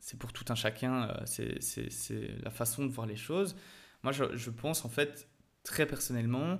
[0.00, 3.54] c'est pour tout un chacun, c'est la façon de voir les choses.
[4.02, 5.28] Moi, je pense en fait
[5.62, 6.58] très personnellement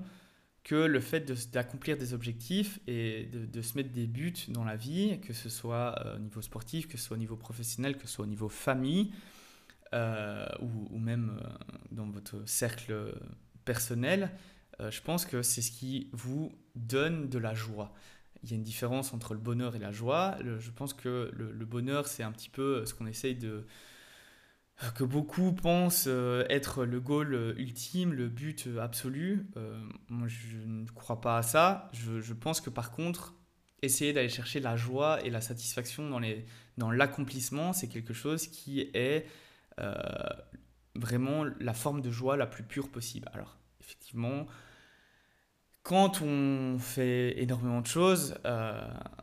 [0.65, 5.19] que le fait d'accomplir des objectifs et de, se mettre des buts dans la vie,
[5.21, 8.15] que ce soit euh, au niveau sportif, que ce soit au niveau professionnel, que ce
[8.15, 9.13] soit au niveau famille,
[9.93, 11.49] euh, ou, même euh,
[11.91, 13.15] dans votre cercle
[13.65, 14.31] personnel,
[14.91, 17.95] je pense que c'est ce qui vous donne de la joie.
[18.43, 20.37] Il y a une différence entre le bonheur et la joie.
[20.59, 23.65] je pense que le bonheur, c'est un petit peu ce qu'on essaye de,
[24.91, 29.47] que beaucoup pensent euh, être le goal euh, ultime, le but euh, absolu.
[30.09, 31.91] moi, je ne crois pas à ça.
[31.93, 33.35] Je, pense que par contre,
[33.83, 36.45] essayer d'aller chercher la joie et la satisfaction dans, les,
[36.79, 39.27] dans l'accomplissement, c'est quelque chose qui est
[40.95, 43.31] vraiment la forme de joie la plus pure possible.
[43.33, 44.47] Alors, effectivement,
[45.83, 48.35] quand on fait énormément de choses,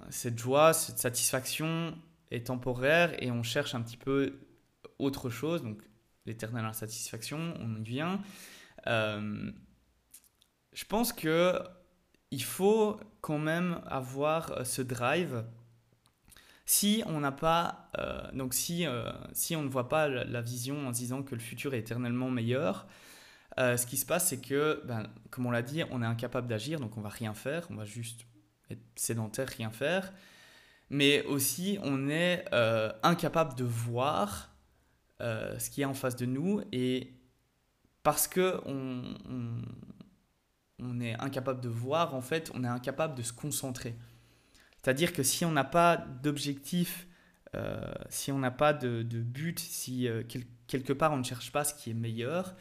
[0.10, 1.96] cette joie, cette satisfaction
[2.32, 4.49] est temporaire et on cherche un petit peu
[5.00, 5.82] autre chose, donc
[6.26, 8.22] l'éternelle insatisfaction, on y vient.
[8.88, 9.52] Euh,
[10.74, 11.60] je pense que
[12.32, 15.44] il faut quand même avoir euh, ce drive.
[16.66, 18.86] Si on n'a pas, euh, donc si,
[19.34, 22.88] si on ne voit pas la, vision en disant que le futur est éternellement meilleur,
[23.58, 26.80] ce qui se passe, c'est que, ben, comme on l'a dit, on est incapable d'agir,
[26.80, 28.28] donc on va rien faire, on va juste
[28.70, 30.14] être sédentaire, rien faire.
[30.92, 32.46] Mais aussi, on est
[33.02, 34.52] incapable de voir
[35.22, 37.14] euh, ce qui est en face de nous et
[38.04, 39.04] parce que on,
[40.80, 43.96] on, est incapable de voir, en fait, on est incapable de se concentrer.
[44.82, 47.08] C'est-à-dire que si on n'a pas d'objectif
[48.10, 50.08] si on n'a pas de, but, si
[50.68, 52.56] quelque part on ne cherche pas ce qui est meilleur,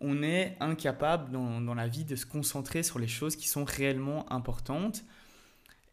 [0.00, 3.64] on est incapable dans, dans, la vie de se concentrer sur les choses qui sont
[3.64, 5.04] réellement importantes.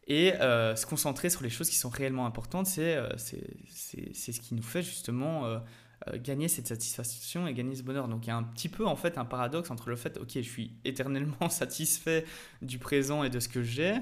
[0.08, 4.82] Et se concentrer sur les choses qui sont réellement importantes, c'est ce qui nous fait
[4.82, 5.58] justement euh,
[6.16, 8.08] gagner cette satisfaction et gagner ce bonheur.
[8.08, 10.30] Donc il y a un petit peu en fait un paradoxe entre le fait, ok,
[10.34, 12.24] je suis éternellement satisfait
[12.62, 13.96] du présent et de ce que j'ai,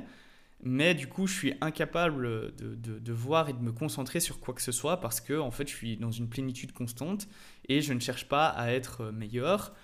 [0.63, 4.55] mais du coup je suis incapable de, de, voir et de me concentrer sur quoi
[4.55, 7.29] que ce soit parce que en fait je suis dans une plénitude constante
[7.69, 9.75] et je ne cherche pas à être meilleur.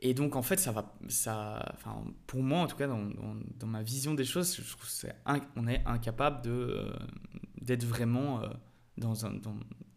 [0.00, 3.10] Et donc en fait ça va, ça, enfin, pour moi en tout cas dans,
[3.58, 4.60] dans, ma vision des choses,
[5.54, 6.92] qu'on est incapable de euh,
[7.62, 8.48] d'être vraiment euh,
[8.96, 9.14] dans,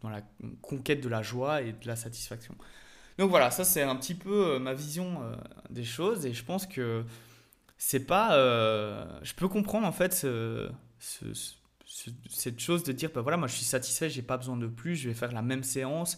[0.10, 0.22] la
[0.62, 2.56] conquête de la joie et de la satisfaction.
[3.18, 5.36] Donc voilà, ça c'est un petit peu euh, ma vision euh,
[5.70, 7.04] des choses et je pense que
[7.78, 8.36] c'est pas.
[8.36, 10.70] Euh, je peux comprendre en fait ce,
[12.30, 14.96] cette chose de dire bah voilà, moi je suis satisfait, j'ai pas besoin de plus,
[14.96, 16.18] je vais faire la même séance.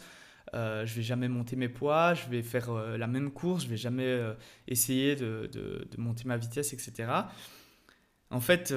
[0.56, 3.78] Euh, je vais jamais monter mes poids, je vais faire la même course, je vais
[3.78, 4.20] jamais
[4.68, 7.12] essayer de, de, monter ma vitesse, etc.
[8.32, 8.74] En fait,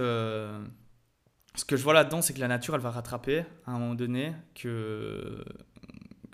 [1.55, 3.95] ce que je vois là-dedans, c'est que la nature, elle va rattraper à un moment
[3.95, 5.45] donné, que,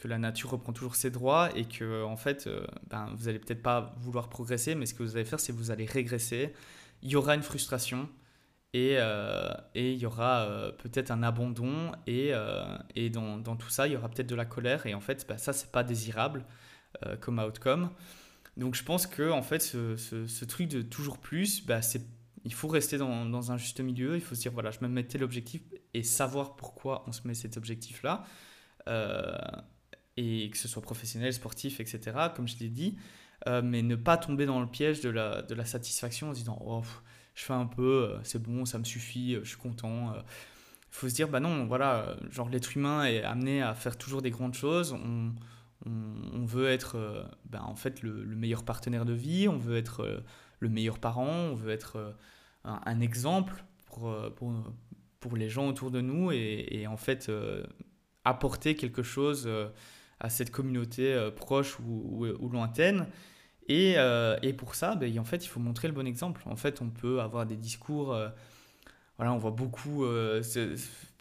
[0.04, 3.62] la nature reprend toujours ses droits et que, en fait, euh, ben, vous allez peut-être
[3.62, 6.54] pas vouloir progresser, mais ce que vous allez faire, c'est que vous allez régresser.
[7.02, 8.08] Il y aura une frustration
[8.74, 12.32] et, euh, et il y aura euh, peut-être un abandon et,
[12.94, 15.36] et dans, tout ça, il y aura peut-être de la colère et en fait, ben,
[15.36, 16.44] ça, c'est pas désirable
[17.20, 17.90] comme outcome.
[18.56, 22.02] Donc, je pense que, en fait, ce, ce, truc de toujours plus, ben, c'est
[22.44, 24.14] il faut rester dans, dans, un juste milieu.
[24.14, 25.62] Il faut se dire, voilà, je me mettais l'objectif
[25.94, 28.24] et savoir pourquoi on se met cet objectif-là.
[28.88, 29.36] Euh,
[30.16, 32.00] et que ce soit professionnel, sportif, etc.,
[32.34, 32.96] comme je l'ai dit.
[33.46, 36.40] Euh, mais ne pas tomber dans le piège de la, de la satisfaction en se
[36.40, 36.82] disant, oh,
[37.34, 40.12] je fais un peu, euh, c'est bon, ça me suffit, je suis content.
[40.16, 40.22] Il
[40.90, 44.30] faut se dire, bah non, voilà, genre l'être humain est amené à faire toujours des
[44.30, 44.92] grandes choses.
[44.92, 45.34] On,
[45.86, 50.24] on, veut être, ben, en fait, le, le, meilleur partenaire de vie, on veut être
[50.60, 52.12] le meilleur parent, on veut être euh,
[52.64, 54.52] un, exemple pour, euh, pour,
[55.20, 57.64] pour, les gens autour de nous et, en fait euh,
[58.24, 59.48] apporter quelque chose
[60.20, 63.06] à cette communauté proche ou, ou, lointaine.
[63.68, 63.96] Et,
[64.42, 66.42] et, pour ça, ben, en fait, il faut montrer le bon exemple.
[66.46, 68.14] En fait, on peut avoir des discours.
[69.16, 70.04] voilà, on voit beaucoup,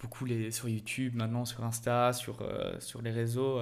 [0.01, 2.45] beaucoup les, sur YouTube, maintenant sur Insta, sur,
[2.79, 3.61] sur les réseaux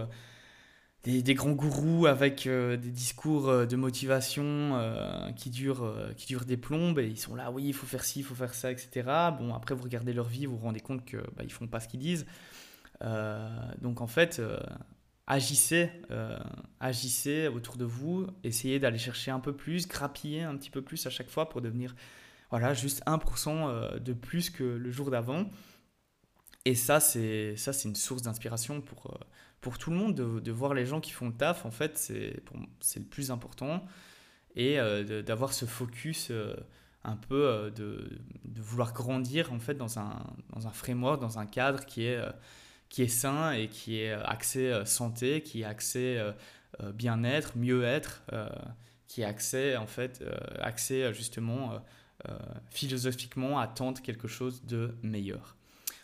[1.05, 6.45] des, grands gourous avec euh, des discours euh, de motivation euh, qui, durent, qui durent
[6.45, 8.71] des plombes et ils sont là, oui, il faut faire ci, il faut faire ça,
[8.71, 9.07] etc.
[9.37, 11.79] Bon, après, vous regardez leur vie, vous vous rendez compte qu'ils bah, ne font pas
[11.79, 12.25] ce qu'ils disent.
[13.81, 14.41] donc, en fait,
[15.27, 15.91] agissez,
[16.79, 21.05] agissez autour de vous, essayez d'aller chercher un peu plus, grappiller un petit peu plus
[21.05, 21.95] à chaque fois pour devenir
[22.49, 25.49] voilà, juste 1% de plus que le jour d'avant.
[26.63, 29.19] Et ça, c'est une source d'inspiration pour
[29.65, 32.99] pour tout le monde de, voir les gens qui font le taf, en fait, c'est
[32.99, 33.83] le plus important.
[34.55, 36.55] Et euh, d'avoir ce focus euh,
[37.03, 38.07] un peu euh, de,
[38.61, 40.21] vouloir grandir en fait dans un,
[40.53, 42.21] dans un framework, dans un cadre qui est,
[42.89, 46.23] qui est sain et qui est axé santé, qui est axé
[46.93, 48.21] bien-être, mieux-être,
[49.07, 50.23] qui est axé en fait,
[50.59, 51.83] axé justement
[52.69, 55.55] philosophiquement à tenter quelque chose de meilleur.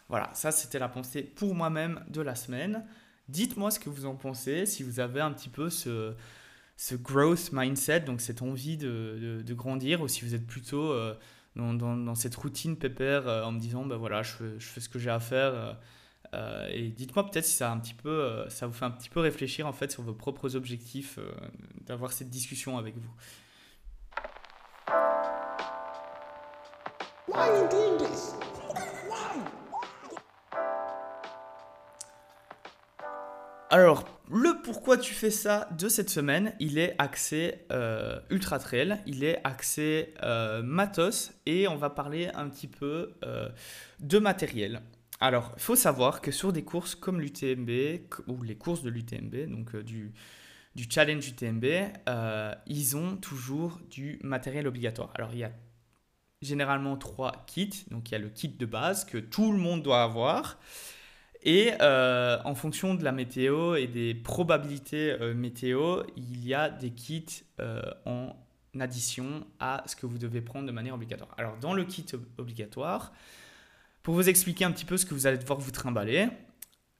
[0.09, 2.83] Voilà, ça c'était la pensée pour moi-même de la semaine.
[3.31, 6.13] Dites-moi ce que vous en pensez, si vous avez un petit peu ce,
[6.75, 11.15] ce growth mindset, donc cette envie de, de, grandir, ou si vous êtes plutôt euh,
[11.55, 14.99] dans, dans, cette routine pépère euh, en me disant, ben voilà, je fais, ce que
[14.99, 15.77] j'ai à faire.
[16.33, 19.21] Euh, et dites-moi peut-être si ça, un petit peu, ça vous fait un petit peu
[19.21, 21.17] réfléchir en fait sur vos propres objectifs,
[21.85, 23.11] d'avoir cette discussion avec vous.
[33.73, 38.97] Alors, le pourquoi tu fais ça de cette semaine, il est axé euh, ultra trail,
[39.05, 43.47] il est axé euh, matos et on va parler un petit peu euh,
[44.01, 44.81] de matériel.
[45.21, 47.69] Alors, il faut savoir que sur des courses comme l'UTMB
[48.27, 50.11] ou les courses de l'UTMB, donc du,
[50.75, 51.65] du challenge UTMB,
[52.67, 55.13] ils ont toujours du matériel obligatoire.
[55.15, 55.51] Alors, il y a
[56.41, 57.85] généralement trois kits.
[57.89, 60.59] Donc, il y a le kit de base que tout le monde doit avoir.
[61.43, 66.69] Et euh, en fonction de la météo et des probabilités euh, météo, il y a
[66.69, 68.35] des kits euh, en
[68.79, 71.33] addition à ce que vous devez prendre de manière obligatoire.
[71.37, 72.05] Alors dans le kit
[72.37, 73.11] obligatoire,
[74.03, 76.29] pour vous expliquer un petit peu ce que vous allez devoir vous trimballer,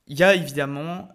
[0.07, 1.09] il y a évidemment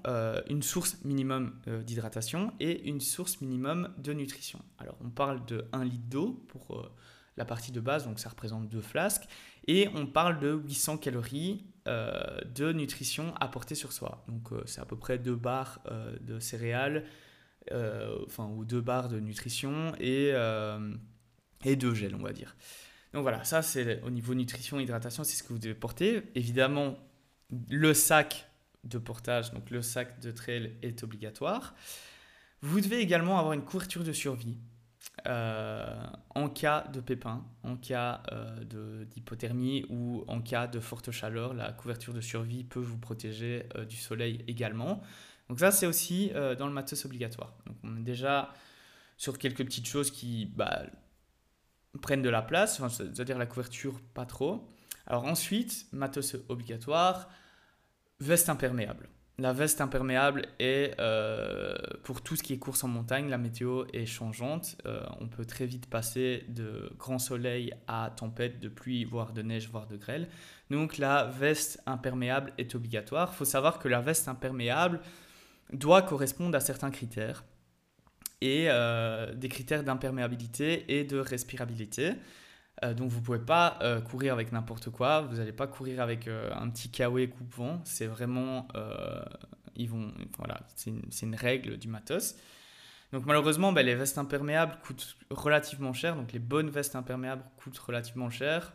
[0.49, 4.61] une source minimum d'hydratation et une source minimum de nutrition.
[4.79, 6.91] Alors on parle de 1 litre d'eau pour
[7.37, 9.29] la partie de base, donc ça représente deux flasques,
[9.67, 14.25] et on parle de 800 calories de nutrition à porter sur soi.
[14.29, 15.81] Donc c'est à peu près deux barres
[16.21, 17.05] de céréales,
[17.73, 20.33] enfin ou deux barres de nutrition et,
[21.65, 22.57] et deux gels, on va dire.
[23.13, 26.25] Donc voilà, ça c'est au niveau nutrition, hydratation, c'est ce que vous devez porter.
[26.35, 26.99] Évidemment,
[27.71, 28.51] le sac
[28.85, 31.75] de portage, donc le sac de trail est obligatoire.
[32.63, 34.59] Vous devez également avoir une couverture de survie
[35.27, 41.55] euh, en cas de pépin, en cas euh, d'hypothermie ou en cas de forte chaleur.
[41.55, 45.03] La couverture de survie peut vous protéger euh, du soleil également.
[45.49, 47.57] Donc ça, c'est aussi dans le matos obligatoire.
[47.67, 48.53] Donc on est déjà
[49.17, 50.83] sur quelques petites choses qui bah,
[52.03, 54.69] prennent de la place, c'est-à-dire la couverture pas trop.
[55.07, 57.29] Alors ensuite, matos obligatoire,
[58.19, 59.09] veste imperméable.
[59.39, 61.75] La veste imperméable est euh,
[62.05, 64.79] pour tout ce qui est course en montagne, la météo est changeante.
[64.87, 69.43] Euh, on peut très vite passer de grand soleil à tempête, de pluie, voire de
[69.43, 70.29] neige, voire de grêle.
[70.71, 73.31] Donc la veste imperméable est obligatoire.
[73.35, 75.01] Il faut savoir que la veste imperméable
[75.71, 77.45] doit correspondre à certains critères
[78.41, 82.13] et euh, des critères d'imperméabilité et de respirabilité.
[82.85, 86.29] Euh, donc vous pouvez pas euh, courir avec n'importe quoi, vous n'allez pas courir avec
[86.29, 88.69] un petit kawaii coupe-vent, c'est vraiment,
[89.75, 92.37] ils vont, voilà, c'est une, une, règle du matos.
[93.13, 97.79] Donc malheureusement, ben, les vestes imperméables coûtent relativement cher, donc les bonnes vestes imperméables coûtent
[97.79, 98.73] relativement cher.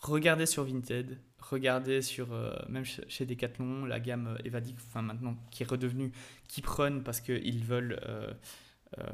[0.00, 2.28] Regardez sur Vinted, regardez sur,
[2.68, 6.12] même chez Decathlon, la gamme Evadic, enfin maintenant qui est redevenue
[6.48, 7.98] Keep Run parce qu'ils veulent
[8.98, 9.04] euh,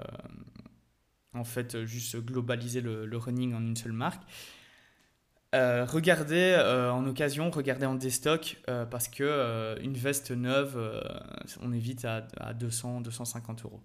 [1.35, 4.23] en fait juste globaliser le, running en une seule marque.
[5.55, 8.59] Euh, regardez euh, en occasion, regardez en déstock
[8.91, 10.79] parce que une veste neuve,
[11.61, 12.23] on évite à,
[12.55, 13.81] 200, 250 euros.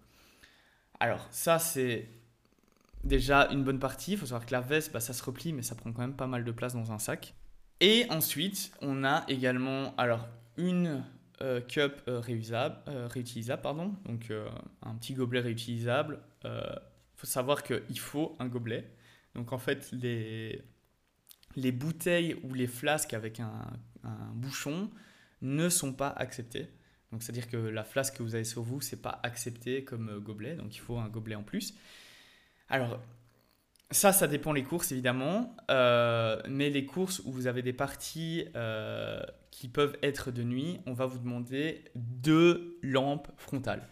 [1.00, 2.08] Alors ça c'est
[3.04, 4.14] déjà une bonne partie.
[4.14, 6.16] Il faut savoir que la veste, bah, ça se replie, mais ça prend quand même
[6.16, 7.34] pas mal de place dans un sac.
[7.80, 10.28] Et ensuite, on a également alors
[10.58, 11.04] une
[11.42, 14.32] euh, cup euh, euh, réutilisable, pardon, donc
[14.84, 16.20] un petit gobelet réutilisable.
[17.26, 18.90] Savoir qu'il faut un gobelet.
[19.36, 20.62] Donc en fait, les,
[21.56, 23.66] les bouteilles ou les flasques avec un,
[24.34, 24.92] bouchon
[25.42, 26.68] ne sont pas acceptées.
[27.12, 30.56] Donc c'est-à-dire que la flasque que vous avez sur vous, c'est pas accepté comme gobelet,
[30.56, 31.74] donc il faut un gobelet en plus.
[32.70, 33.00] Alors
[33.92, 38.46] ça, ça dépend les courses évidemment, euh, mais les courses où vous avez des parties
[38.56, 43.88] euh, qui peuvent être de nuit, on va vous demander deux lampes frontales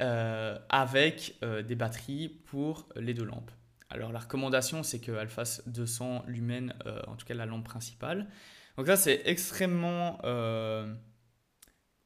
[0.00, 3.50] euh, avec des batteries pour les deux lampes.
[3.88, 6.72] Alors la recommandation, c'est qu'elle fasse 200 lumens,
[7.06, 8.28] en tout cas la lampe principale.
[8.76, 10.20] Donc ça, c'est extrêmement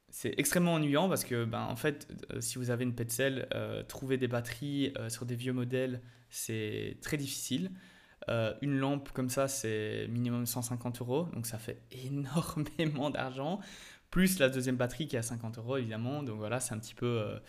[0.09, 2.07] c'est extrêmement ennuyant parce que, ben, en fait,
[2.39, 3.47] si vous avez une Petzl,
[3.87, 6.01] trouver des batteries sur des vieux modèles
[6.35, 7.71] c'est très difficile.
[8.29, 13.59] Euh, une lampe comme ça, c'est minimum 150 euros, donc ça fait énormément d'argent.
[14.11, 16.23] Plus la deuxième batterie qui est à 50 euros, évidemment.
[16.23, 17.39] Donc voilà, c'est un petit peu.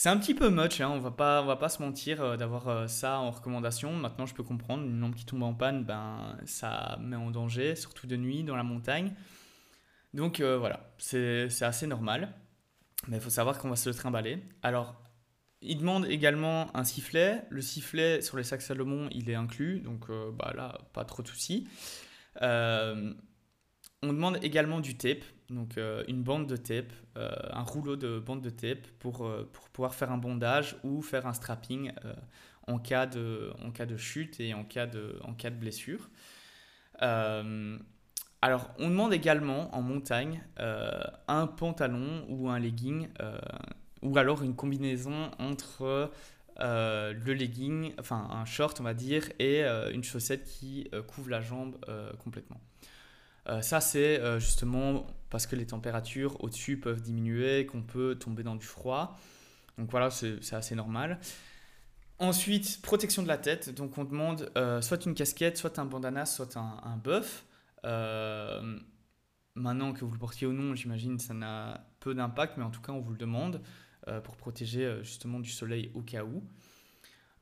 [0.00, 0.90] Euh, c'est un petit peu much, hein.
[0.90, 3.92] on va pas, on va pas se mentir euh, d'avoir ça en recommandation.
[3.92, 7.76] Maintenant, je peux comprendre, une lampe qui tombe en panne, ben, ça met en danger,
[7.76, 9.14] surtout de nuit, dans la montagne.
[10.14, 12.34] Donc voilà, c'est assez normal.
[13.08, 14.42] Mais il faut savoir qu'on va se le trimballer.
[14.62, 15.00] Alors,
[15.62, 17.44] il demande également un sifflet.
[17.50, 21.22] Le sifflet sur les sacs Salomon, il est inclus, donc euh, bah là, pas trop
[21.22, 21.68] de soucis.
[24.04, 28.18] Euh, on demande également du tape, donc euh, une bande de tape, un rouleau de
[28.18, 31.92] bande de tape pour, pour pouvoir faire un bondage ou faire un strapping
[32.66, 33.52] en, cas de,
[33.96, 36.08] chute et en cas de, blessure.
[36.98, 43.08] alors, on demande également en montagne un pantalon ou un legging
[44.02, 46.10] ou alors une combinaison entre
[46.60, 51.02] euh, le legging, enfin un short on va dire, et euh, une chaussette qui euh,
[51.02, 51.76] couvre la jambe
[52.22, 52.60] complètement.
[53.62, 58.66] Ça c'est justement parce que les températures au-dessus peuvent diminuer, qu'on peut tomber dans du
[58.66, 59.18] froid.
[59.78, 61.18] Donc voilà, c'est assez normal.
[62.18, 63.74] Ensuite, protection de la tête.
[63.74, 67.00] Donc on demande soit une casquette, soit un bandana, soit un, un
[69.54, 72.80] maintenant que vous le portiez ou non, j'imagine ça n'a peu d'impact, mais en tout
[72.80, 73.60] cas on vous le demande.
[74.08, 76.42] Euh, pour protéger euh, justement du soleil au cas où.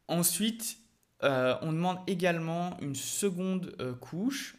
[0.09, 0.77] Ensuite,
[1.23, 4.57] euh, on demande également une seconde couche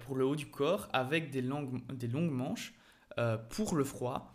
[0.00, 2.74] pour le haut du corps avec des, longues, des longues manches
[3.50, 4.34] pour le froid.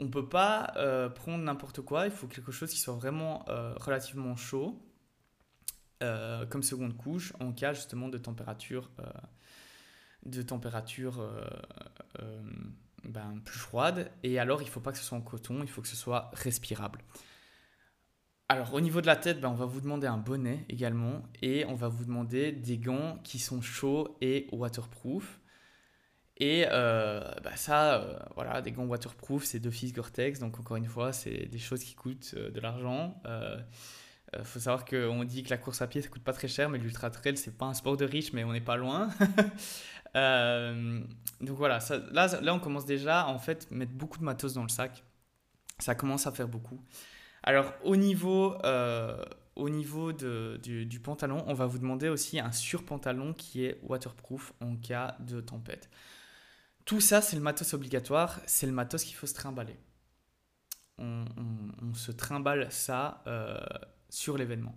[0.00, 0.72] On ne peut pas
[1.14, 3.44] prendre n'importe quoi, il faut quelque chose qui soit vraiment
[3.76, 4.80] relativement chaud
[6.00, 8.90] comme seconde couche en cas justement de température,
[10.24, 11.28] de température
[13.04, 14.10] ben, plus froide.
[14.22, 15.96] Et alors, il ne faut pas que ce soit en coton, il faut que ce
[15.96, 17.00] soit respirable.
[18.48, 21.22] Alors, au niveau de la tête, ben, on va vous demander un bonnet également.
[21.42, 25.40] Et on va vous demander des gants qui sont chauds et waterproof.
[26.36, 31.46] Et bah, ça, voilà, des gants waterproof, c'est d'office Gore-Tex, donc encore une fois, c'est
[31.46, 33.14] des choses qui coûtent de l'argent.
[34.36, 36.68] Il faut savoir qu'on dit que la course à pied, ça coûte pas très cher,
[36.68, 39.10] mais l'ultra trail, c'est pas un sport de riche, mais on n'est pas loin.
[40.14, 44.54] donc voilà, ça, là, là, on commence déjà à en fait mettre beaucoup de matos
[44.54, 45.04] dans le sac.
[45.78, 46.80] Ça commence à faire beaucoup.
[47.46, 49.22] Alors, au niveau, euh,
[50.62, 55.42] du, pantalon, on va vous demander aussi un surpantalon qui est waterproof en cas de
[55.42, 55.90] tempête.
[56.86, 59.76] Tout ça, c'est le matos obligatoire, c'est le matos qu'il faut se trimballer.
[60.96, 61.24] On,
[61.94, 63.58] se trimballe ça euh,
[64.08, 64.74] sur l'événement.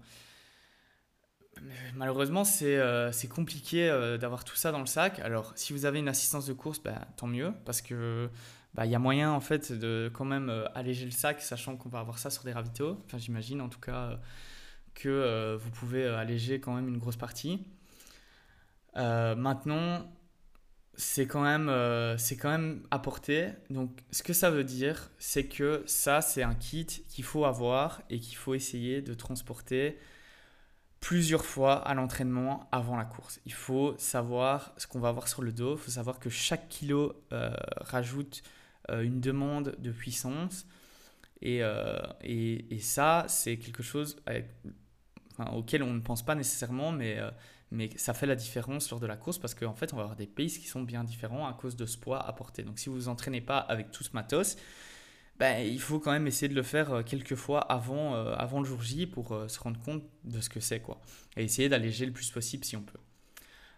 [1.95, 3.87] Malheureusement, c'est euh, compliqué
[4.19, 5.19] d'avoir tout ça dans le sac.
[5.19, 8.29] Alors, si vous avez une assistance de course, bah, tant mieux, parce que
[8.73, 11.77] bah, il y a moyen en fait de quand même euh, alléger le sac, sachant
[11.77, 13.01] qu'on va avoir ça sur des ravitaux.
[13.05, 14.15] Enfin, j'imagine en tout cas euh,
[14.93, 17.65] que euh, vous pouvez alléger quand même une grosse partie.
[18.95, 20.11] maintenant,
[20.95, 22.83] c'est quand même c'est quand même.
[23.69, 28.01] Donc, ce que ça veut dire, c'est que ça, c'est un kit qu'il faut avoir
[28.09, 29.97] et qu'il faut essayer de transporter
[30.99, 33.39] plusieurs fois à l'entraînement avant la course.
[33.45, 35.75] Il faut savoir ce qu'on va avoir sur le dos.
[35.75, 37.13] Il faut savoir que chaque kilo
[37.81, 38.56] rajoute euh,
[38.89, 40.65] une demande de puissance.
[41.41, 44.17] Et, euh, et, et ça, c'est quelque chose
[45.53, 47.29] auquel on ne pense pas nécessairement, mais, euh,
[47.71, 50.17] mais ça fait la différence lors de la course parce qu'en fait, on va avoir
[50.17, 52.63] des paces qui sont bien différents à cause de ce poids apporté.
[52.63, 54.57] Donc, si vous vous entraînez pas avec tout ce matos,
[55.37, 58.81] ben, il faut quand même essayer de le faire quelques fois avant, avant le jour
[58.81, 60.79] J pour se rendre compte de ce que c'est.
[60.79, 60.99] quoi.
[61.35, 62.97] Et essayer d'alléger le plus possible si on peut.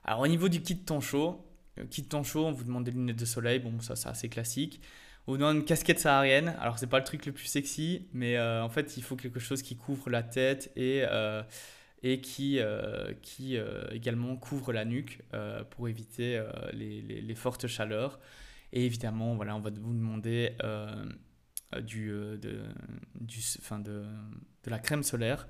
[0.06, 1.46] Alors, au niveau du kit temps chaud,
[1.86, 4.82] kit temps chaud, on vous demande des lunettes de soleil, bon, ça c'est assez classique.
[5.28, 6.56] On demande une casquette saharienne.
[6.60, 9.40] Alors, c'est pas le truc le plus sexy, mais euh, en fait, il faut quelque
[9.40, 11.44] chose qui couvre la tête et, euh,
[12.02, 13.58] et qui, euh, qui
[13.92, 15.22] également couvre la nuque
[15.70, 18.20] pour éviter les, les, fortes chaleurs.
[18.74, 20.56] Et évidemment, voilà, on va vous demander
[21.82, 22.64] du, de,
[23.22, 24.06] du, fin de,
[24.64, 25.48] de la crème solaire.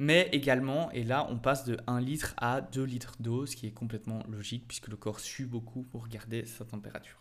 [0.00, 3.66] Mais également, et là, on passe de 1 litre à 2 litres d'eau, ce qui
[3.66, 7.18] est complètement logique puisque le corps sue beaucoup pour garder sa température.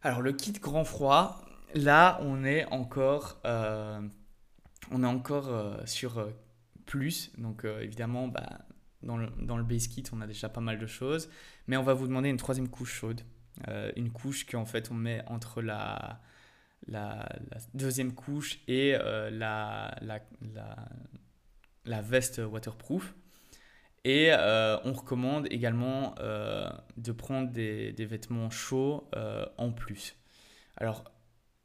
[0.00, 1.44] Alors le kit grand froid,
[1.74, 4.00] là on est encore, euh,
[4.90, 6.30] on est encore euh, sur euh,
[6.86, 7.30] plus.
[7.36, 8.60] Donc évidemment, bah,
[9.02, 11.28] dans, le, dans le base kit, on a déjà pas mal de choses.
[11.66, 13.20] Mais on va vous demander une troisième couche chaude.
[13.96, 16.22] une couche qu'en fait on met entre la,
[16.86, 17.28] la,
[17.74, 19.94] deuxième couche et la,
[21.84, 23.14] veste waterproof.
[24.04, 30.16] Et euh, on recommande également euh, de prendre des, vêtements chauds euh, en plus.
[30.76, 31.04] Alors,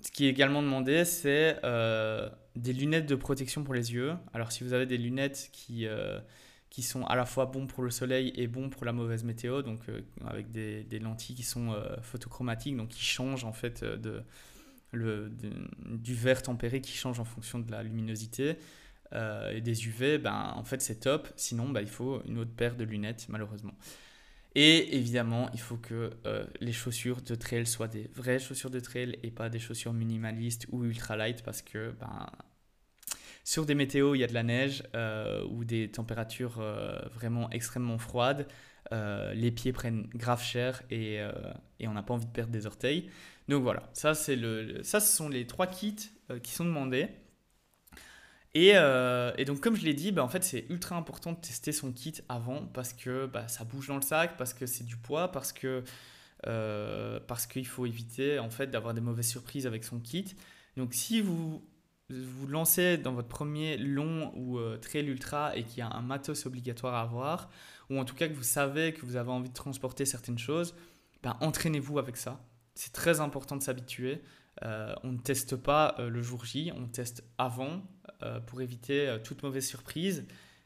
[0.01, 1.57] ce qui est également demandé, c'est
[2.55, 4.13] des lunettes de protection pour les yeux.
[4.33, 5.87] Alors, si vous avez des lunettes qui,
[6.69, 9.61] qui sont à la fois bons pour le soleil et bons pour la mauvaise météo,
[9.61, 9.79] donc
[10.25, 13.85] avec des, lentilles qui sont photochromatiques, donc qui changent en fait
[14.93, 18.57] du vert tempéré qui change en fonction de la luminosité,
[19.13, 21.27] euh, et des UV, ben, en fait c'est top.
[21.35, 23.73] Sinon, ben, il faut une autre paire de lunettes, malheureusement.
[24.55, 28.79] Et évidemment, il faut que euh, les chaussures de trail soient des vraies chaussures de
[28.79, 32.27] trail et pas des chaussures minimalistes ou ultra light parce que ben,
[33.43, 36.63] sur des météos, il y a de la neige euh, ou des températures
[37.13, 38.47] vraiment extrêmement froides.
[38.91, 41.19] les pieds prennent grave cher et,
[41.79, 43.09] et on n'a pas envie de perdre des orteils.
[43.49, 46.09] Donc voilà, ça, le, ça ce sont les trois kits
[46.41, 47.09] qui sont demandés.
[48.55, 51.71] Euh, et, donc, comme je l'ai dit, bah, en fait, c'est ultra important de tester
[51.71, 54.95] son kit avant parce que bah, ça bouge dans le sac, parce que c'est du
[54.95, 55.83] poids, parce que
[56.47, 60.35] euh, parce qu'il faut éviter en fait d'avoir des mauvaises surprises avec son kit.
[60.77, 61.65] Donc, si vous
[62.09, 66.01] vous lancez dans votre premier long ou euh, trail ultra et qu'il y a un
[66.01, 67.49] matos obligatoire à avoir,
[67.89, 70.75] ou en tout cas que vous savez que vous avez envie de transporter certaines choses,
[71.23, 72.39] ben, entraînez-vous avec ça.
[72.75, 74.21] C'est très important de s'habituer.
[74.61, 77.81] on ne teste pas le jour J, on teste avant
[78.47, 80.25] pour éviter euh, toute mauvaise surprise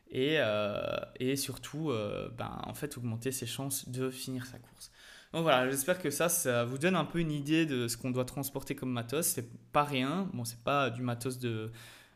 [0.09, 0.79] et, euh,
[1.19, 1.91] et surtout
[2.37, 4.91] ben, en fait augmenter ses chances de finir sa course.
[5.33, 8.09] Donc voilà, j'espère que ça, ça vous donne un peu une idée de ce qu'on
[8.09, 9.27] doit transporter comme matos.
[9.27, 11.71] C'est pas rien, bon, c'est pas du matos de,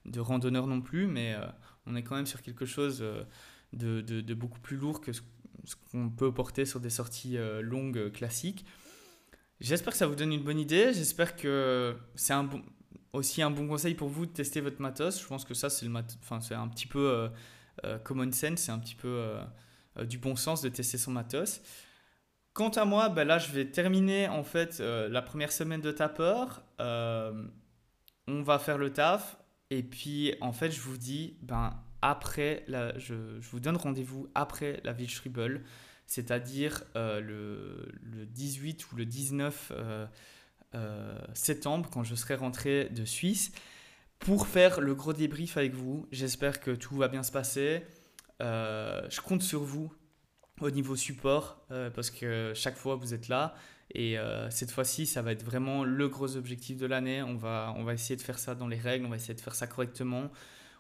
[0.05, 1.36] de randonneur non plus, mais
[1.86, 3.05] on est quand même sur quelque chose
[3.73, 5.21] de, de beaucoup plus lourd que ce,
[5.91, 8.65] qu'on peut porter sur des sorties longues classiques.
[9.63, 10.91] J'espère que ça vous donne une bonne idée.
[10.93, 12.61] J'espère que c'est un bon,
[13.14, 15.22] aussi un bon conseil pour vous de tester votre matos.
[15.22, 17.30] Je pense que ça, c'est, enfin, un petit peu euh,
[17.86, 21.61] euh, common sense, c'est un petit peu euh, du bon sens de tester son matos.
[22.53, 26.45] Quant à moi, ben là, je vais terminer en fait la première semaine de tapper.
[26.80, 29.38] on va faire le taf.
[29.70, 33.16] Et puis, en fait, je vous dis, ben, après, la, je,
[33.49, 35.64] vous donne rendez-vous après la ville Schrubel.
[36.05, 39.72] c'est-à-dire le, le, 18 ou le 19
[41.34, 43.51] septembre, quand je serai rentré de Suisse,
[44.19, 46.07] pour faire le gros débrief avec vous.
[46.11, 47.84] J'espère que tout va bien se passer.
[48.39, 49.93] je compte sur vous
[50.61, 53.55] au niveau support parce que chaque fois vous êtes là
[53.93, 57.21] et euh, cette fois-ci, ça va être vraiment le gros objectif de l'année.
[57.21, 59.41] On va, on va essayer de faire ça dans les règles, on va essayer de
[59.41, 60.32] faire ça correctement.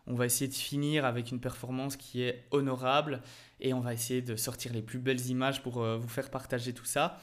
[0.05, 3.21] On va essayer de finir avec une performance qui est honorable
[3.61, 6.73] et on va essayer de sortir les plus belles images pour euh, vous faire partager
[6.73, 7.19] tout ça.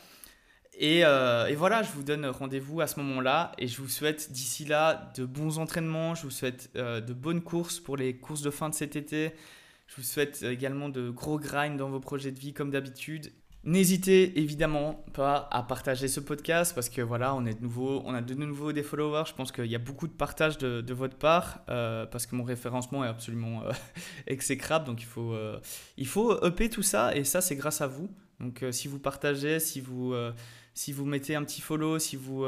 [0.83, 4.33] Et, euh, et voilà, je vous donne rendez-vous à ce moment-là et je vous souhaite
[4.33, 8.51] d'ici là de bons entraînements, je vous souhaite de bonnes courses pour les courses de
[8.51, 9.33] fin de cet été.
[9.87, 13.31] Je vous souhaite également de gros grind dans vos projets de vie comme d'habitude
[13.62, 18.14] N'hésitez évidemment pas à partager ce podcast parce que voilà, on est de nouveau, on
[18.14, 19.24] a de nouveau des followers.
[19.26, 22.43] Je pense qu'il y a beaucoup de partage de, votre part euh, parce que mon
[22.43, 23.72] référencement est absolument euh,
[24.26, 24.87] exécrable.
[24.87, 25.61] Donc il faut, euh,
[25.99, 28.09] il faut upper tout ça et ça c'est grâce à vous.
[28.39, 30.14] Donc si vous partagez, si vous,
[30.81, 32.45] si vous mettez un petit follow, si vous,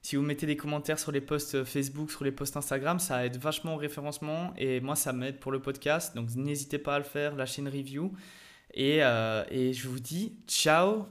[0.00, 3.36] si vous mettez des commentaires sur les posts Facebook, sur les posts Instagram, ça aide
[3.36, 6.16] vachement au référencement et moi ça m'aide pour le podcast.
[6.16, 8.12] Donc n'hésitez pas à le faire, lâchez une review.
[8.74, 11.06] Et, euh, et je vous dis ciao